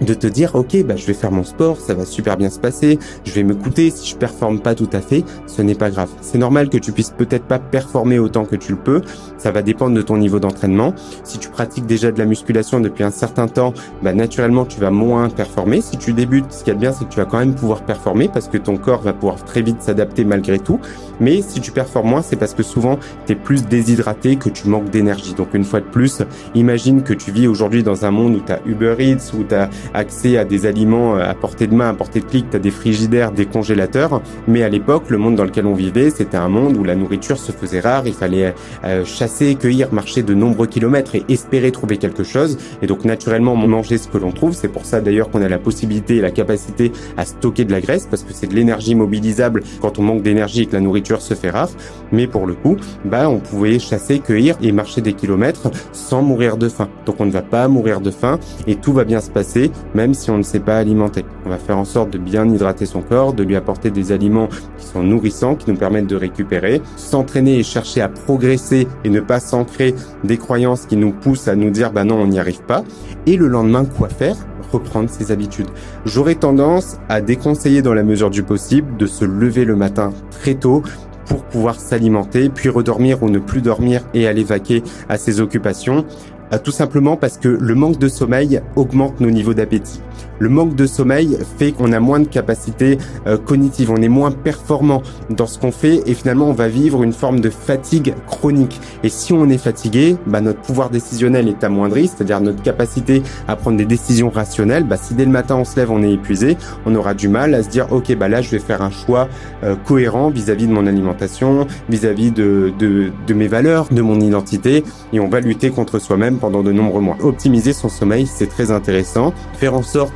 de 0.00 0.14
te 0.14 0.26
dire 0.26 0.54
ok 0.54 0.84
bah 0.84 0.96
je 0.96 1.06
vais 1.06 1.14
faire 1.14 1.32
mon 1.32 1.44
sport 1.44 1.78
ça 1.80 1.94
va 1.94 2.04
super 2.04 2.36
bien 2.36 2.50
se 2.50 2.58
passer 2.58 2.98
je 3.24 3.32
vais 3.32 3.42
me 3.42 3.54
coûter 3.54 3.90
si 3.90 4.08
je 4.10 4.16
performe 4.16 4.60
pas 4.60 4.74
tout 4.74 4.88
à 4.92 5.00
fait 5.00 5.24
ce 5.46 5.62
n'est 5.62 5.74
pas 5.74 5.90
grave. 5.90 6.10
C'est 6.20 6.38
normal 6.38 6.68
que 6.68 6.78
tu 6.78 6.92
puisses 6.92 7.10
peut-être 7.10 7.44
pas 7.44 7.58
performer 7.58 8.18
autant 8.18 8.44
que 8.44 8.56
tu 8.56 8.72
le 8.72 8.78
peux 8.78 9.02
ça 9.38 9.50
va 9.50 9.62
dépendre 9.62 9.94
de 9.94 10.02
ton 10.02 10.16
niveau 10.16 10.40
d'entraînement. 10.40 10.94
Si 11.24 11.38
tu 11.38 11.48
pratiques 11.48 11.86
déjà 11.86 12.10
de 12.12 12.18
la 12.18 12.26
musculation 12.26 12.80
depuis 12.80 13.04
un 13.04 13.10
certain 13.10 13.48
temps 13.48 13.72
bah 14.02 14.12
naturellement 14.12 14.64
tu 14.66 14.80
vas 14.80 14.90
moins 14.90 15.28
performer. 15.30 15.80
Si 15.80 15.96
tu 15.96 16.12
débutes 16.12 16.52
ce 16.52 16.64
qui 16.64 16.70
est 16.70 16.74
bien 16.74 16.92
c'est 16.92 17.04
que 17.04 17.10
tu 17.10 17.18
vas 17.18 17.26
quand 17.26 17.38
même 17.38 17.54
pouvoir 17.54 17.82
performer 17.82 18.28
parce 18.28 18.48
que 18.48 18.58
ton 18.58 18.76
corps 18.76 19.02
va 19.02 19.12
pouvoir 19.12 19.44
très 19.44 19.62
vite 19.62 19.82
s'adapter 19.82 20.24
malgré 20.24 20.58
tout. 20.58 20.80
Mais 21.20 21.42
si 21.42 21.60
tu 21.60 21.72
performes 21.72 22.08
moins 22.08 22.22
c'est 22.22 22.36
parce 22.36 22.54
que 22.54 22.62
souvent 22.62 22.98
tu 23.26 23.32
es 23.32 23.36
plus 23.36 23.64
déshydraté 23.66 24.36
que 24.36 24.48
tu 24.48 24.68
manques 24.68 24.90
d'énergie. 24.90 25.34
Donc 25.34 25.54
une 25.54 25.64
fois 25.64 25.80
de 25.80 25.86
plus 25.86 26.22
imagine 26.54 27.02
que 27.02 27.14
tu 27.14 27.30
vis 27.30 27.46
aujourd'hui 27.46 27.82
dans 27.82 28.04
un 28.04 28.10
monde 28.10 28.36
où 28.36 28.40
tu 28.40 28.52
as 28.52 28.60
Uber 28.66 28.96
Eats 28.98 29.32
où 29.36 29.44
tu 29.44 29.54
as 29.54 29.68
accès 29.94 30.36
à 30.36 30.44
des 30.44 30.66
aliments 30.66 31.16
euh, 31.16 31.30
à 31.30 31.34
portée 31.34 31.66
de 31.66 31.74
main, 31.74 31.90
à 31.90 31.94
portée 31.94 32.20
de 32.20 32.24
clic, 32.24 32.50
tu 32.50 32.58
des 32.58 32.70
frigidaires, 32.70 33.32
des 33.32 33.46
congélateurs. 33.46 34.22
Mais 34.46 34.62
à 34.62 34.68
l'époque, 34.68 35.04
le 35.08 35.18
monde 35.18 35.36
dans 35.36 35.44
lequel 35.44 35.66
on 35.66 35.74
vivait, 35.74 36.10
c'était 36.10 36.36
un 36.36 36.48
monde 36.48 36.76
où 36.76 36.84
la 36.84 36.96
nourriture 36.96 37.38
se 37.38 37.52
faisait 37.52 37.80
rare, 37.80 38.06
il 38.06 38.14
fallait 38.14 38.54
euh, 38.84 39.04
chasser, 39.04 39.54
cueillir, 39.54 39.92
marcher 39.92 40.22
de 40.22 40.34
nombreux 40.34 40.66
kilomètres 40.66 41.14
et 41.14 41.24
espérer 41.28 41.70
trouver 41.70 41.96
quelque 41.98 42.24
chose. 42.24 42.58
Et 42.82 42.86
donc 42.86 43.04
naturellement, 43.04 43.56
manger 43.56 43.98
ce 43.98 44.08
que 44.08 44.18
l'on 44.18 44.32
trouve. 44.32 44.54
C'est 44.54 44.68
pour 44.68 44.84
ça 44.84 45.00
d'ailleurs 45.00 45.30
qu'on 45.30 45.42
a 45.42 45.48
la 45.48 45.58
possibilité 45.58 46.16
et 46.16 46.20
la 46.20 46.30
capacité 46.30 46.92
à 47.16 47.24
stocker 47.24 47.64
de 47.64 47.72
la 47.72 47.80
graisse, 47.80 48.06
parce 48.10 48.22
que 48.22 48.32
c'est 48.32 48.46
de 48.46 48.54
l'énergie 48.54 48.94
mobilisable 48.94 49.62
quand 49.80 49.98
on 49.98 50.02
manque 50.02 50.22
d'énergie 50.22 50.62
et 50.62 50.66
que 50.66 50.74
la 50.74 50.80
nourriture 50.80 51.20
se 51.20 51.34
fait 51.34 51.50
rare. 51.50 51.68
Mais 52.12 52.26
pour 52.26 52.46
le 52.46 52.54
coup, 52.54 52.76
bah 53.04 53.28
on 53.28 53.38
pouvait 53.38 53.78
chasser, 53.78 54.18
cueillir 54.18 54.56
et 54.62 54.72
marcher 54.72 55.00
des 55.00 55.12
kilomètres 55.12 55.70
sans 55.92 56.22
mourir 56.22 56.56
de 56.56 56.68
faim. 56.68 56.88
Donc 57.06 57.16
on 57.20 57.26
ne 57.26 57.30
va 57.30 57.42
pas 57.42 57.68
mourir 57.68 58.00
de 58.00 58.10
faim 58.10 58.38
et 58.66 58.76
tout 58.76 58.92
va 58.92 59.04
bien 59.04 59.20
se 59.20 59.30
passer 59.30 59.67
même 59.94 60.14
si 60.14 60.30
on 60.30 60.38
ne 60.38 60.42
sait 60.42 60.60
pas 60.60 60.76
alimenter. 60.76 61.24
On 61.46 61.50
va 61.50 61.58
faire 61.58 61.78
en 61.78 61.84
sorte 61.84 62.10
de 62.10 62.18
bien 62.18 62.48
hydrater 62.48 62.86
son 62.86 63.02
corps, 63.02 63.32
de 63.32 63.42
lui 63.42 63.56
apporter 63.56 63.90
des 63.90 64.12
aliments 64.12 64.48
qui 64.78 64.86
sont 64.86 65.02
nourrissants, 65.02 65.56
qui 65.56 65.70
nous 65.70 65.76
permettent 65.76 66.06
de 66.06 66.16
récupérer, 66.16 66.82
s'entraîner 66.96 67.58
et 67.58 67.62
chercher 67.62 68.00
à 68.00 68.08
progresser 68.08 68.86
et 69.04 69.08
ne 69.08 69.20
pas 69.20 69.40
s'ancrer 69.40 69.94
des 70.24 70.36
croyances 70.36 70.86
qui 70.86 70.96
nous 70.96 71.12
poussent 71.12 71.48
à 71.48 71.56
nous 71.56 71.70
dire 71.70 71.92
bah 71.92 72.04
non, 72.04 72.16
on 72.16 72.26
n'y 72.26 72.38
arrive 72.38 72.62
pas. 72.62 72.84
Et 73.26 73.36
le 73.36 73.48
lendemain, 73.48 73.84
quoi 73.84 74.08
faire? 74.08 74.36
Reprendre 74.72 75.08
ses 75.08 75.32
habitudes. 75.32 75.68
J'aurais 76.04 76.34
tendance 76.34 76.98
à 77.08 77.20
déconseiller 77.20 77.80
dans 77.80 77.94
la 77.94 78.02
mesure 78.02 78.30
du 78.30 78.42
possible 78.42 78.96
de 78.98 79.06
se 79.06 79.24
lever 79.24 79.64
le 79.64 79.76
matin 79.76 80.12
très 80.30 80.54
tôt 80.54 80.82
pour 81.26 81.44
pouvoir 81.44 81.78
s'alimenter, 81.78 82.48
puis 82.48 82.68
redormir 82.68 83.22
ou 83.22 83.28
ne 83.28 83.38
plus 83.38 83.60
dormir 83.60 84.02
et 84.14 84.26
aller 84.26 84.44
vaquer 84.44 84.82
à 85.08 85.18
ses 85.18 85.40
occupations. 85.40 86.04
Euh, 86.52 86.58
tout 86.62 86.70
simplement 86.70 87.16
parce 87.16 87.36
que 87.36 87.48
le 87.48 87.74
manque 87.74 87.98
de 87.98 88.08
sommeil 88.08 88.60
augmente 88.76 89.20
nos 89.20 89.30
niveaux 89.30 89.54
d'appétit. 89.54 90.00
Le 90.38 90.48
manque 90.48 90.74
de 90.74 90.86
sommeil 90.86 91.38
fait 91.58 91.72
qu'on 91.72 91.92
a 91.92 92.00
moins 92.00 92.20
de 92.20 92.28
capacité 92.28 92.98
euh, 93.26 93.36
cognitive, 93.36 93.90
on 93.90 93.96
est 93.96 94.08
moins 94.08 94.30
performant 94.30 95.02
dans 95.30 95.46
ce 95.46 95.58
qu'on 95.58 95.72
fait 95.72 96.02
et 96.06 96.14
finalement 96.14 96.48
on 96.48 96.52
va 96.52 96.68
vivre 96.68 97.02
une 97.02 97.12
forme 97.12 97.40
de 97.40 97.50
fatigue 97.50 98.14
chronique. 98.26 98.80
Et 99.02 99.08
si 99.08 99.32
on 99.32 99.48
est 99.48 99.58
fatigué, 99.58 100.16
bah, 100.26 100.40
notre 100.40 100.60
pouvoir 100.60 100.90
décisionnel 100.90 101.48
est 101.48 101.64
amoindri, 101.64 102.08
c'est-à-dire 102.08 102.40
notre 102.40 102.62
capacité 102.62 103.22
à 103.46 103.56
prendre 103.56 103.76
des 103.76 103.84
décisions 103.84 104.30
rationnelles. 104.30 104.84
Bah, 104.84 104.96
si 104.96 105.14
dès 105.14 105.24
le 105.24 105.30
matin 105.30 105.56
on 105.56 105.64
se 105.64 105.76
lève, 105.76 105.90
on 105.90 106.02
est 106.02 106.12
épuisé, 106.12 106.56
on 106.86 106.94
aura 106.94 107.14
du 107.14 107.28
mal 107.28 107.54
à 107.54 107.62
se 107.62 107.68
dire 107.68 107.92
ok 107.92 108.14
bah 108.16 108.28
là 108.28 108.42
je 108.42 108.50
vais 108.50 108.58
faire 108.58 108.82
un 108.82 108.90
choix 108.90 109.28
euh, 109.64 109.74
cohérent 109.86 110.30
vis-à-vis 110.30 110.66
de 110.66 110.72
mon 110.72 110.86
alimentation, 110.86 111.66
vis-à-vis 111.88 112.30
de, 112.30 112.72
de, 112.78 113.12
de 113.26 113.34
mes 113.34 113.48
valeurs, 113.48 113.86
de 113.90 114.02
mon 114.02 114.20
identité 114.20 114.84
et 115.12 115.20
on 115.20 115.28
va 115.28 115.40
lutter 115.40 115.70
contre 115.70 115.98
soi-même 115.98 116.38
pendant 116.38 116.62
de 116.62 116.72
nombreux 116.72 117.00
mois. 117.00 117.16
Optimiser 117.20 117.72
son 117.72 117.88
sommeil, 117.88 118.26
c'est 118.26 118.46
très 118.46 118.70
intéressant. 118.70 119.32
Faire 119.54 119.74
en 119.74 119.82
sorte 119.82 120.07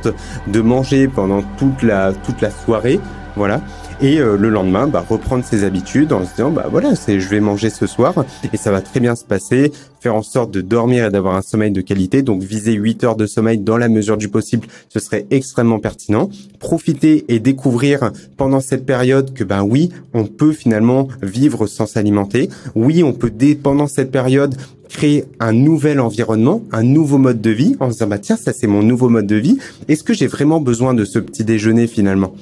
de 0.47 0.61
manger 0.61 1.07
pendant 1.07 1.41
toute 1.57 1.83
la, 1.83 2.13
toute 2.13 2.41
la 2.41 2.51
soirée, 2.51 2.99
voilà. 3.35 3.61
Et 4.01 4.19
euh, 4.19 4.37
le 4.37 4.49
lendemain, 4.49 4.87
bah, 4.87 5.05
reprendre 5.07 5.45
ses 5.45 5.63
habitudes 5.63 6.11
en 6.13 6.25
se 6.25 6.31
disant, 6.31 6.51
bah 6.51 6.67
voilà, 6.69 6.95
c'est, 6.95 7.19
je 7.19 7.29
vais 7.29 7.39
manger 7.39 7.69
ce 7.69 7.87
soir 7.87 8.25
et 8.51 8.57
ça 8.57 8.71
va 8.71 8.81
très 8.81 8.99
bien 8.99 9.15
se 9.15 9.23
passer. 9.23 9.71
Faire 10.01 10.15
en 10.15 10.23
sorte 10.23 10.51
de 10.51 10.61
dormir 10.61 11.05
et 11.05 11.09
d'avoir 11.09 11.35
un 11.35 11.41
sommeil 11.41 11.71
de 11.71 11.81
qualité. 11.81 12.21
Donc 12.21 12.43
viser 12.43 12.73
8 12.73 13.03
heures 13.03 13.15
de 13.15 13.25
sommeil 13.25 13.59
dans 13.59 13.77
la 13.77 13.87
mesure 13.87 14.17
du 14.17 14.29
possible, 14.29 14.67
ce 14.89 14.99
serait 14.99 15.25
extrêmement 15.31 15.79
pertinent. 15.79 16.29
Profiter 16.59 17.25
et 17.29 17.39
découvrir 17.39 18.11
pendant 18.35 18.59
cette 18.59 18.85
période 18.85 19.33
que 19.33 19.43
ben 19.43 19.63
oui, 19.63 19.89
on 20.13 20.25
peut 20.25 20.51
finalement 20.51 21.07
vivre 21.21 21.65
sans 21.67 21.85
s'alimenter. 21.85 22.49
Oui, 22.75 23.03
on 23.03 23.13
peut 23.13 23.31
dès 23.31 23.55
pendant 23.55 23.87
cette 23.87 24.11
période 24.11 24.55
créer 24.93 25.25
un 25.39 25.51
nouvel 25.53 25.99
environnement, 25.99 26.63
un 26.71 26.83
nouveau 26.83 27.17
mode 27.17 27.41
de 27.41 27.49
vie, 27.49 27.75
en 27.79 27.87
se 27.87 27.93
disant 27.93 28.07
bah 28.07 28.19
tiens 28.19 28.37
ça 28.37 28.53
c'est 28.53 28.67
mon 28.67 28.83
nouveau 28.83 29.09
mode 29.09 29.27
de 29.27 29.35
vie. 29.35 29.57
Est-ce 29.87 30.03
que 30.03 30.13
j'ai 30.13 30.27
vraiment 30.27 30.61
besoin 30.61 30.93
de 30.93 31.03
ce 31.03 31.19
petit 31.19 31.43
déjeuner 31.43 31.87
finalement? 31.87 32.33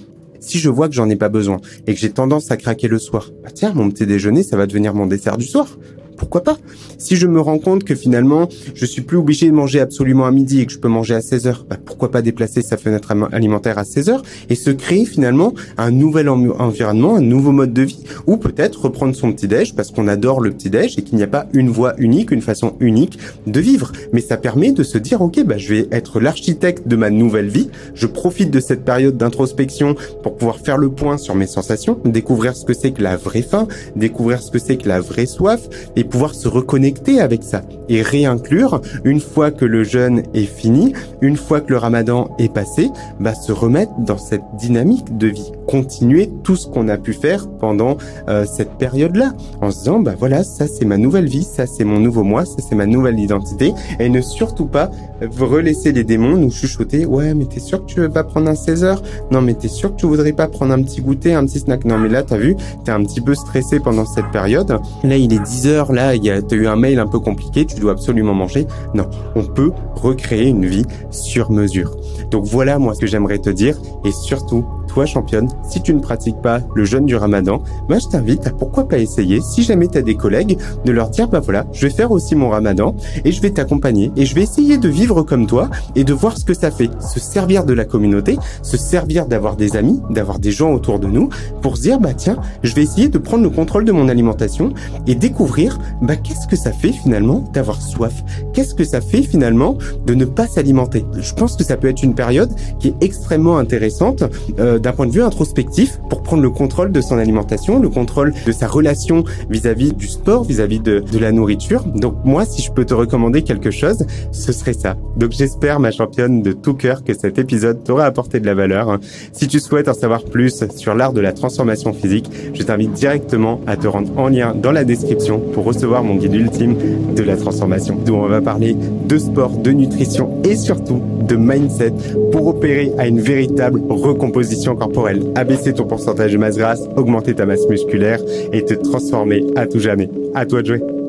Si 0.42 0.60
je 0.60 0.70
vois 0.70 0.90
que 0.90 0.94
j'en 0.94 1.10
ai 1.10 1.16
pas 1.16 1.30
besoin 1.30 1.62
et 1.88 1.94
que 1.94 2.00
j'ai 2.00 2.10
tendance 2.10 2.52
à 2.52 2.58
craquer 2.58 2.88
le 2.88 3.00
soir, 3.00 3.32
bah 3.44 3.50
tiens, 3.54 3.72
mon 3.74 3.90
petit 3.90 4.06
déjeuner, 4.06 4.44
ça 4.44 4.58
va 4.58 4.68
devenir 4.68 4.94
mon 4.94 5.06
dessert 5.06 5.38
du 5.38 5.46
soir 5.46 5.78
pourquoi 6.22 6.44
pas 6.44 6.58
Si 7.00 7.16
je 7.16 7.26
me 7.26 7.42
rends 7.42 7.58
compte 7.58 7.84
que 7.84 7.96
finalement, 7.96 8.48
je 8.76 8.86
suis 8.86 9.02
plus 9.02 9.18
obligé 9.18 9.48
de 9.48 9.56
manger 9.56 9.80
absolument 9.80 10.28
à 10.28 10.32
midi 10.32 10.62
et 10.62 10.68
que 10.68 10.72
je 10.72 10.78
peux 10.78 10.88
manger 10.88 11.16
à 11.16 11.22
16 11.22 11.48
heures, 11.48 11.66
bah 11.68 11.78
pourquoi 11.84 12.12
pas 12.12 12.22
déplacer 12.22 12.62
sa 12.62 12.78
fenêtre 12.78 13.12
alimentaire 13.32 13.80
à 13.80 13.86
16 13.86 14.10
heures 14.10 14.22
et 14.48 14.54
se 14.54 14.70
créer 14.70 15.06
finalement 15.06 15.56
un 15.80 15.90
nouvel 15.90 16.30
environnement, 16.30 17.16
un 17.16 17.22
nouveau 17.22 17.52
mode 17.52 17.74
de 17.74 17.82
vie 17.82 18.04
ou 18.28 18.38
peut-être 18.38 18.84
reprendre 18.84 19.16
son 19.16 19.34
petit-déj 19.34 19.74
parce 19.74 19.90
qu'on 19.90 20.08
adore 20.08 20.42
le 20.42 20.52
petit-déj 20.52 21.00
et 21.00 21.02
qu'il 21.02 21.18
n'y 21.18 21.24
a 21.24 21.28
pas 21.28 21.48
une 21.54 21.70
voie 21.70 21.96
unique, 21.98 22.30
une 22.30 22.44
façon 22.44 22.76
unique 22.80 23.18
de 23.48 23.60
vivre. 23.60 23.92
Mais 24.14 24.22
ça 24.22 24.38
permet 24.38 24.74
de 24.74 24.84
se 24.84 25.00
dire, 25.00 25.24
ok, 25.24 25.44
bah, 25.44 25.58
je 25.58 25.74
vais 25.74 25.88
être 25.92 26.20
l'architecte 26.20 26.88
de 26.88 26.96
ma 26.96 27.10
nouvelle 27.10 27.50
vie. 27.50 27.70
Je 27.96 28.06
profite 28.06 28.52
de 28.52 28.60
cette 28.60 28.86
période 28.86 29.18
d'introspection 29.18 29.96
pour 30.22 30.38
pouvoir 30.38 30.60
faire 30.60 30.78
le 30.78 30.92
point 30.92 31.18
sur 31.18 31.34
mes 31.34 31.48
sensations, 31.48 31.98
découvrir 32.06 32.56
ce 32.56 32.64
que 32.64 32.76
c'est 32.76 32.92
que 32.92 33.02
la 33.02 33.18
vraie 33.18 33.42
faim, 33.42 33.68
découvrir 33.96 34.40
ce 34.40 34.52
que 34.52 34.60
c'est 34.60 34.78
que 34.78 34.88
la 34.88 35.00
vraie 35.00 35.26
soif 35.26 35.68
et 35.96 36.11
pouvoir 36.12 36.36
se 36.36 36.48
reconnecter 36.48 37.20
avec 37.20 37.44
ça 37.44 37.64
et 37.90 38.04
réinclure. 38.04 38.82
Une 39.04 39.20
fois 39.20 39.50
que 39.50 39.66
le 39.66 39.84
jeûne 39.84 40.24
est 40.36 40.46
fini, 40.46 40.94
une 41.22 41.38
fois 41.38 41.62
que 41.62 41.72
le 41.72 41.78
ramadan 41.78 42.36
est 42.38 42.54
passé, 42.54 42.90
bah, 43.20 43.34
se 43.34 43.52
remettre 43.52 43.94
dans 44.00 44.18
cette 44.18 44.44
dynamique 44.60 45.18
de 45.18 45.28
vie, 45.28 45.52
continuer 45.68 46.30
tout 46.44 46.56
ce 46.56 46.68
qu'on 46.68 46.88
a 46.88 46.98
pu 46.98 47.14
faire 47.14 47.48
pendant 47.60 47.98
euh, 48.28 48.46
cette 48.46 48.78
période-là, 48.78 49.34
en 49.62 49.72
se 49.72 49.80
disant 49.80 50.00
bah 50.00 50.14
voilà, 50.18 50.44
ça 50.44 50.68
c'est 50.68 50.86
ma 50.86 50.98
nouvelle 50.98 51.28
vie, 51.28 51.44
ça 51.44 51.66
c'est 51.66 51.84
mon 51.84 52.00
nouveau 52.00 52.24
moi, 52.24 52.46
ça 52.46 52.58
c'est 52.68 52.76
ma 52.76 52.86
nouvelle 52.86 53.20
identité, 53.20 53.74
et 54.00 54.10
ne 54.10 54.22
surtout 54.22 54.66
pas 54.66 54.92
relaisser 55.40 55.92
les 55.92 56.04
démons 56.04 56.38
nous 56.38 56.52
chuchoter 56.52 57.06
ouais 57.06 57.34
mais 57.34 57.46
t'es 57.46 57.60
sûr 57.60 57.82
que 57.82 57.86
tu 57.86 58.00
veux 58.00 58.10
pas 58.10 58.24
prendre 58.24 58.50
un 58.50 58.56
16 58.56 58.84
heures 58.84 59.02
Non 59.30 59.42
mais 59.42 59.54
t'es 59.54 59.68
sûr 59.68 59.92
que 59.92 60.00
tu 60.00 60.06
voudrais 60.06 60.32
pas 60.34 60.48
prendre 60.48 60.74
un 60.74 60.82
petit 60.82 61.02
goûter, 61.02 61.34
un 61.34 61.46
petit 61.46 61.60
snack 61.60 61.86
Non 61.86 61.98
mais 61.98 62.10
là 62.10 62.24
t'as 62.24 62.38
vu, 62.38 62.56
t'es 62.84 62.92
un 62.92 63.04
petit 63.04 63.22
peu 63.22 63.36
stressé 63.36 63.80
pendant 63.80 64.06
cette 64.06 64.32
période. 64.32 64.80
Là 65.04 65.18
il 65.18 65.34
est 65.34 65.44
10 65.44 65.68
heures, 65.68 65.92
là 65.92 66.10
a, 66.10 66.16
eu 66.16 66.68
un 66.68 66.76
mail 66.76 67.00
un 67.00 67.08
peu 67.08 67.20
compliqué, 67.20 67.66
tu 67.66 67.80
dois 67.80 67.92
absolument 67.92 68.34
manger. 68.34 68.68
Non, 68.94 69.10
on 69.36 69.44
peut 69.44 69.72
recréer 69.96 70.48
une 70.48 70.66
vie 70.66 70.86
sur 71.12 71.52
mesure. 71.52 71.96
Donc 72.32 72.46
voilà 72.46 72.80
moi 72.80 72.94
ce 72.94 73.00
que 73.00 73.08
j'aimerais 73.08 73.40
te 73.40 73.50
dire 73.50 73.80
et 74.06 74.12
surtout 74.12 74.66
toi 74.92 75.06
championne, 75.06 75.48
si 75.64 75.82
tu 75.82 75.94
ne 75.94 76.00
pratiques 76.00 76.42
pas 76.42 76.60
le 76.76 76.84
jeûne 76.84 77.06
du 77.06 77.16
ramadan, 77.16 77.64
moi 77.88 78.00
je 78.00 78.08
t'invite 78.08 78.46
à 78.46 78.52
pourquoi 78.52 78.88
pas 78.88 78.98
essayer, 78.98 79.40
si 79.40 79.64
jamais 79.64 79.88
tu 79.88 79.98
as 79.98 80.02
des 80.02 80.16
collègues, 80.16 80.58
de 80.84 80.92
leur 80.92 81.10
dire 81.10 81.30
bah 81.30 81.40
voilà, 81.40 81.66
je 81.72 81.88
vais 81.88 81.94
faire 81.94 82.12
aussi 82.12 82.36
mon 82.36 82.50
ramadan 82.50 82.94
et 83.24 83.32
je 83.32 83.42
vais 83.42 83.52
t'accompagner 83.52 84.12
et 84.18 84.26
je 84.26 84.36
vais 84.36 84.44
essayer 84.44 84.78
de 84.78 84.90
vivre 84.90 85.24
comme 85.24 85.48
toi 85.48 85.70
et 85.96 86.04
de 86.04 86.14
voir 86.14 86.38
ce 86.38 86.44
que 86.44 86.54
ça 86.54 86.72
fait, 86.72 86.90
se 87.00 87.22
servir 87.22 87.64
de 87.64 87.74
la 87.74 87.86
communauté, 87.86 88.38
se 88.64 88.76
servir 88.76 89.28
d'avoir 89.28 89.56
des 89.56 89.78
amis, 89.78 90.02
d'avoir 90.10 90.40
des 90.40 90.52
gens 90.52 90.74
autour 90.74 91.00
de 91.00 91.08
nous 91.08 91.30
pour 91.62 91.78
se 91.78 91.84
dire 91.84 92.00
bah 92.00 92.14
tiens, 92.14 92.38
je 92.62 92.76
vais 92.76 92.84
essayer 92.84 93.08
de 93.08 93.18
prendre 93.18 93.44
le 93.44 93.50
contrôle 93.50 93.86
de 93.86 93.94
mon 93.94 94.10
alimentation 94.10 94.74
et 95.08 95.16
découvrir 95.16 95.80
bah 96.02 96.18
qu'est-ce 96.18 96.48
que 96.48 96.58
ça 96.58 96.74
fait 96.74 96.92
finalement 96.92 97.46
d'avoir 97.54 97.82
soif, 97.82 98.24
qu'est-ce 98.54 98.76
que 98.76 98.84
ça 98.84 99.00
fait 99.00 99.22
finalement 99.22 99.78
de 100.06 100.14
ne 100.16 100.26
pas 100.26 100.48
s'alimenter? 100.48 101.06
Je 101.14 101.34
pense 101.34 101.56
que 101.56 101.64
ça 101.64 101.78
peut 101.78 101.88
être 101.88 102.04
une 102.04 102.16
période 102.16 102.52
qui 102.80 102.90
est 102.90 102.96
extrêmement 103.02 103.58
intéressante 103.58 104.24
euh, 104.60 104.80
d'un 104.82 104.92
point 104.92 105.08
de 105.08 105.12
vue 105.12 105.24
introspectif 105.24 106.00
pour 106.10 106.24
prendre 106.24 106.42
le 106.42 106.50
contrôle 106.50 106.92
de 106.92 107.02
son 107.02 107.18
alimentation, 107.18 107.80
le 107.80 107.90
contrôle 107.90 108.34
de 108.46 108.52
sa 108.52 108.68
relation 108.68 109.24
vis-à-vis 109.50 109.94
du 109.94 110.08
sport, 110.08 110.44
vis-à-vis 110.44 110.80
de, 110.80 111.00
de 111.00 111.20
la 111.20 111.32
nourriture. 111.32 111.84
Donc 111.84 112.16
moi, 112.24 112.46
si 112.46 112.62
je 112.62 112.72
peux 112.72 112.86
te 112.86 112.94
recommander 112.94 113.44
quelque 113.44 113.72
chose, 113.72 114.06
ce 114.32 114.52
serait 114.52 114.74
ça. 114.74 114.96
Donc 115.18 115.32
j'espère, 115.32 115.80
ma 115.80 115.92
championne, 115.92 116.42
de 116.42 116.52
tout 116.52 116.74
cœur 116.74 117.04
que 117.04 117.14
cet 117.14 117.38
épisode 117.38 117.84
t'aura 117.84 118.06
apporté 118.06 118.40
de 118.40 118.46
la 118.46 118.54
valeur. 118.54 118.98
Si 119.32 119.48
tu 119.48 119.60
souhaites 119.60 119.88
en 119.88 119.94
savoir 119.94 120.24
plus 120.24 120.64
sur 120.76 120.96
l'art 120.96 121.14
de 121.14 121.22
la 121.22 121.34
transformation 121.34 121.94
physique, 121.94 122.30
je 122.54 122.64
t'invite 122.64 122.94
directement 122.94 123.62
à 123.68 123.78
te 123.78 123.88
rendre 123.88 124.18
en 124.18 124.30
lien 124.30 124.56
dans 124.56 124.72
la 124.72 124.84
description 124.84 125.40
pour 125.40 125.66
recevoir 125.66 126.04
mon 126.04 126.16
guide 126.16 126.34
ultime 126.34 126.76
de 127.16 127.24
la 127.24 127.38
transformation, 127.38 127.98
d'où 128.06 128.16
on 128.16 128.28
va 128.28 128.42
parler 128.42 128.76
de 129.08 129.18
sport, 129.18 129.52
de 129.52 129.72
nutrition 129.72 130.42
et 130.44 130.56
surtout 130.56 131.02
de 131.28 131.36
mindset 131.36 131.94
pour 132.32 132.48
opérer 132.48 132.92
à 132.98 133.08
une 133.08 133.20
véritable 133.20 133.82
recomposition 133.90 134.71
corporelle, 134.76 135.22
abaisser 135.36 135.74
ton 135.74 135.86
pourcentage 135.86 136.34
de 136.34 136.38
masse 136.38 136.58
grasse, 136.58 136.88
augmenter 136.96 137.34
ta 137.34 137.46
masse 137.46 137.68
musculaire 137.68 138.20
et 138.52 138.64
te 138.64 138.74
transformer 138.74 139.46
à 139.56 139.68
tout 139.68 139.80
jamais. 139.80 140.10
À 140.34 140.46
toi 140.46 140.62
de. 140.64 141.01